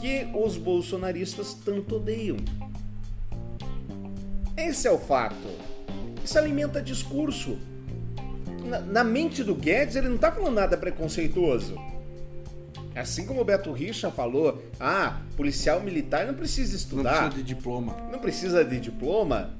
[0.00, 2.36] que os bolsonaristas tanto odeiam.
[4.56, 5.36] Esse é o fato.
[6.24, 7.58] Isso alimenta discurso.
[8.64, 11.76] Na, na mente do Guedes, ele não está falando nada preconceituoso.
[12.94, 17.42] Assim como o Beto Richa falou, ah, policial militar não precisa Não estudar precisa de
[17.42, 17.96] diploma.
[18.12, 19.54] não precisa de diploma.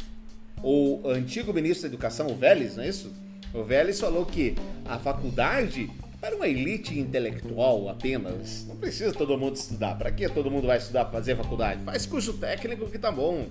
[0.62, 3.10] O antigo ministro da Educação, o Vélez, não é isso?
[3.54, 5.90] O Vélez falou que a faculdade
[6.20, 8.64] para uma elite intelectual apenas.
[8.68, 9.96] Não precisa todo mundo estudar.
[9.96, 11.82] Para que todo mundo vai estudar fazer faculdade?
[11.82, 13.46] Faz curso técnico que tá bom.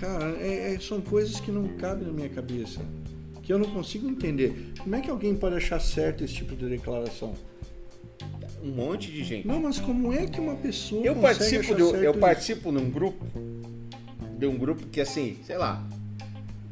[0.00, 2.80] Cara, é- é- são coisas que não cabem na minha cabeça.
[3.42, 4.72] Que eu não consigo entender.
[4.80, 7.34] Como é que alguém pode achar certo esse tipo de declaração?
[8.62, 9.46] Um monte de gente.
[9.46, 12.18] Não, mas como é que uma pessoa Eu participo, de, eu isso?
[12.20, 13.24] participo num grupo,
[14.38, 15.86] de um grupo que assim, sei lá,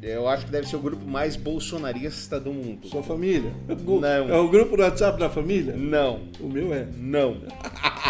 [0.01, 2.87] eu acho que deve ser o grupo mais bolsonarista do mundo.
[2.87, 3.53] Sua família?
[3.67, 4.29] Não.
[4.29, 5.73] É o grupo do WhatsApp da família?
[5.77, 6.85] Não, O meu é.
[6.97, 7.37] não.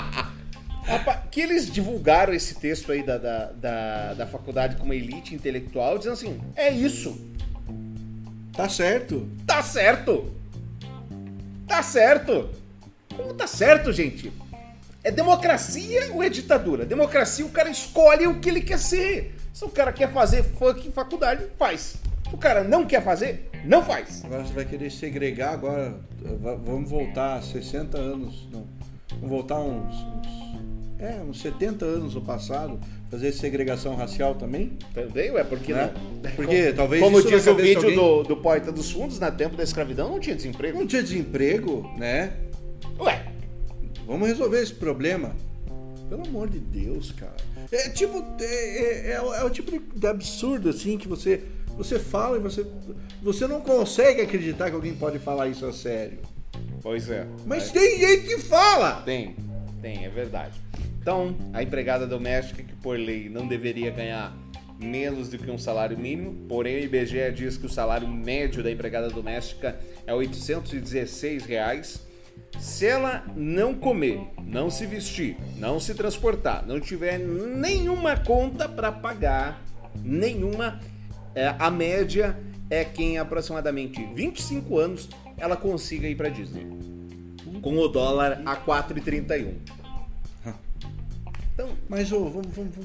[0.83, 5.97] Rapaz, que eles divulgaram esse texto aí da, da, da, da faculdade como elite intelectual,
[5.97, 7.19] dizendo assim, é isso,
[8.53, 9.27] Tá certo.
[9.45, 10.31] tá certo,
[11.67, 12.49] tá certo.
[13.17, 14.31] Como tá certo, gente?
[15.03, 16.85] É democracia ou é ditadura?
[16.85, 19.35] Democracia, o cara escolhe o que ele quer ser.
[19.53, 21.97] Se o cara quer fazer funk em faculdade, faz.
[22.29, 24.23] Se o cara não quer fazer, não faz.
[24.23, 25.99] Agora você vai querer segregar agora.
[26.41, 28.47] va- Vamos voltar 60 anos.
[28.53, 28.65] Não.
[29.15, 30.64] Vamos voltar uns, uns.
[31.05, 32.79] É, uns 70 anos no passado.
[33.11, 34.77] Fazer segregação racial também.
[34.93, 35.91] Também, ué, por que Né?
[35.93, 36.31] não?
[36.35, 39.55] Porque Como- talvez Como diz o vídeo alguém- do, do Poeta dos Fundos, na tempo
[39.55, 40.79] da escravidão não tinha desemprego.
[40.79, 42.33] Não tinha desemprego, né?
[42.99, 43.25] Ué,
[44.07, 45.35] Vamos resolver esse problema.
[46.09, 47.35] Pelo amor de Deus, cara.
[47.71, 48.23] É tipo.
[48.39, 51.41] É, é- é o- é o tipo de- de absurdo assim que você.
[51.75, 52.63] Você fala e você.
[53.23, 56.19] Você não consegue acreditar que alguém pode falar isso a sério.
[56.83, 57.25] pois é.
[57.47, 59.01] Mas tem gente que fala!
[59.01, 59.35] Tem,
[59.81, 60.53] tem, é verdade.
[61.05, 64.35] Então, a empregada doméstica que por lei não deveria ganhar
[64.79, 68.71] menos do que um salário mínimo, porém o IBGE diz que o salário médio da
[68.71, 72.03] empregada doméstica é 816 reais.
[72.59, 78.91] Se ela não comer, não se vestir, não se transportar, não tiver nenhuma conta para
[78.91, 79.63] pagar,
[80.03, 80.79] nenhuma,
[81.35, 82.35] é, a média
[82.67, 86.65] é que em aproximadamente 25 anos ela consiga ir para Disney
[87.65, 89.55] com o dólar a 4,31.
[91.87, 92.35] Mas vamos,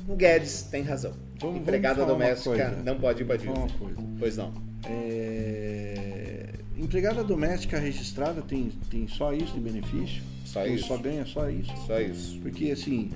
[0.08, 1.12] o Guedes tem razão.
[1.40, 3.52] Vamos- Empregada doméstica não pode ir para Disney.
[3.54, 3.96] uma coisa.
[4.18, 4.52] Pois não.
[4.86, 10.22] É, Empregada doméstica registrada tem, tem só isso de benefício?
[10.44, 10.86] Só isso.
[10.88, 11.72] Só ganha só isso?
[11.86, 12.38] Só isso.
[12.40, 13.10] Porque assim,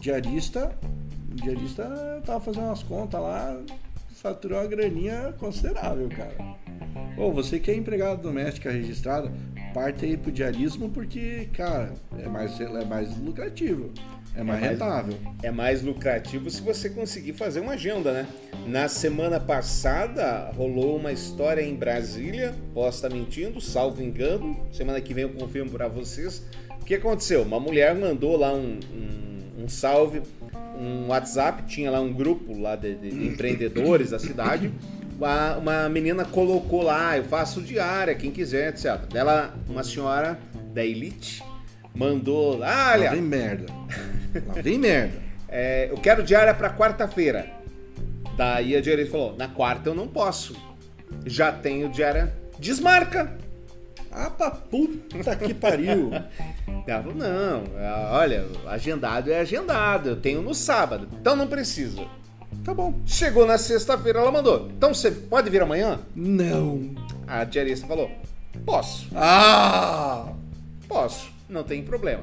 [0.00, 0.74] diarista,
[1.34, 3.58] diarista tava fazendo umas contas lá,
[4.12, 6.36] faturou uma graninha considerável, cara.
[7.16, 9.32] Ou você que é empregada doméstica registrada,
[9.74, 13.90] parte aí pro diarismo porque, cara, é mais, é mais lucrativo,
[14.38, 15.14] é mais mais- rentável.
[15.42, 18.26] É mais lucrativo se você conseguir fazer uma agenda, né?
[18.66, 24.58] Na semana passada rolou uma história em Brasília, posso estar mentindo, salvo engano.
[24.72, 26.42] Semana que vem eu confirmo para vocês.
[26.80, 27.42] O que aconteceu?
[27.42, 30.22] Uma mulher mandou lá um, um, um salve,
[30.78, 34.72] um WhatsApp, tinha lá um grupo lá de, de- de empreendedores da cidade.
[35.18, 39.00] Uma, uma menina colocou lá, eu faço diária, quem quiser, etc.
[39.14, 40.38] Ela, uma senhora
[40.72, 41.42] da Elite,
[41.98, 43.66] mandou, Lá olha, vem merda.
[44.46, 45.14] Lá vem merda.
[45.48, 47.50] é, eu quero diária para quarta-feira.
[48.36, 50.54] Daí a diarista falou: na quarta eu não posso.
[51.26, 52.32] Já tenho diária.
[52.58, 53.36] Desmarca!
[54.10, 56.10] Ah, pra puta que pariu.
[56.86, 57.64] Ela falou: não,
[58.12, 60.10] olha, agendado é agendado.
[60.10, 61.08] Eu tenho no sábado.
[61.20, 62.06] Então não precisa.
[62.64, 62.94] Tá bom.
[63.04, 66.00] Chegou na sexta-feira, ela mandou: então você pode vir amanhã?
[66.14, 66.94] Não.
[67.26, 68.10] A diarista falou:
[68.64, 69.08] posso.
[69.14, 70.32] Ah!
[70.88, 72.22] Posso, não tem problema.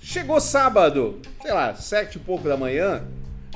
[0.00, 3.04] Chegou sábado, sei lá, sete e pouco da manhã,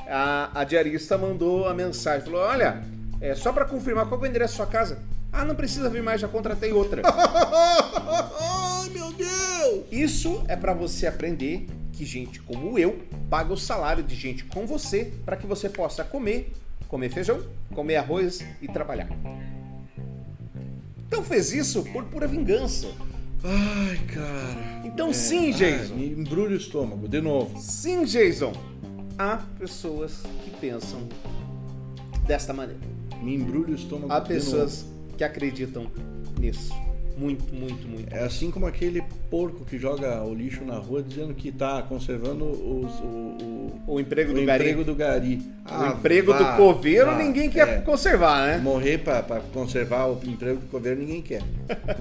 [0.07, 2.83] a, a diarista mandou a mensagem, falou, olha,
[3.21, 4.99] é só pra confirmar qual é o endereço da sua casa.
[5.31, 7.01] Ah, não precisa vir mais, já contratei outra.
[7.07, 9.85] Ai, meu Deus!
[9.91, 12.99] Isso é pra você aprender que gente como eu
[13.29, 16.51] paga o salário de gente como você para que você possa comer,
[16.87, 17.41] comer feijão,
[17.73, 19.07] comer arroz e trabalhar.
[21.07, 22.87] Então fez isso por pura vingança.
[23.43, 24.81] Ai, cara.
[24.85, 25.93] Então sim, Jason.
[25.93, 27.59] Ah, me embrulha o estômago, de novo.
[27.59, 28.53] Sim, Jason.
[29.17, 31.07] Há pessoas que pensam
[32.25, 32.79] desta maneira.
[33.21, 34.85] Me embrulha o estômago Há pessoas
[35.17, 35.87] que acreditam
[36.39, 36.73] nisso.
[37.15, 38.11] Muito, muito, muito.
[38.11, 42.43] É assim como aquele porco que joga o lixo na rua dizendo que tá conservando
[42.45, 44.63] os- o, o, O emprego o do gari.
[44.63, 45.35] emprego do gari.
[45.35, 47.17] O Ah, emprego vá, do coveiro vá.
[47.17, 47.77] ninguém quer É.
[47.81, 48.57] conservar, né?
[48.57, 49.21] Morrer pra
[49.53, 51.43] conservar o emprego do coveiro ninguém quer.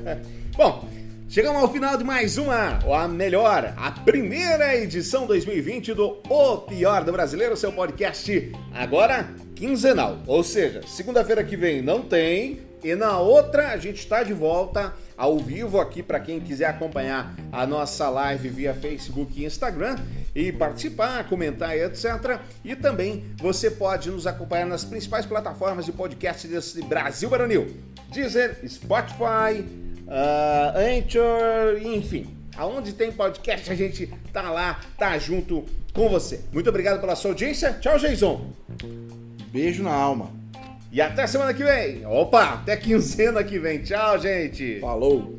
[0.56, 0.88] Bom,
[1.32, 6.58] chegamos ao final de mais uma, ou a melhor, a primeira edição 2020 do O
[6.58, 10.18] Pior do Brasileiro, seu podcast agora quinzenal.
[10.26, 14.92] Ou seja, segunda-feira que vem não tem, e na outra a gente está de volta
[15.16, 19.96] ao vivo aqui para quem quiser acompanhar a nossa live via Facebook e Instagram
[20.34, 22.40] e participar, comentar etc.
[22.62, 27.74] E também você pode nos acompanhar nas principais plataformas de podcast desse Brasil Baronil.
[28.10, 29.64] Deezer, Spotify,
[30.08, 32.26] ah, Anchor, enfim.
[32.56, 36.40] Aonde tem podcast, a gente tá lá, tá junto com você.
[36.52, 37.72] Muito obrigado pela sua audiência.
[37.80, 38.52] Tchau, Jason.
[39.50, 40.30] Beijo na alma.
[40.90, 42.04] E até semana que vem.
[42.06, 43.82] Opa, até quinzena que vem.
[43.82, 44.80] Tchau, gente.
[44.80, 45.38] Falou!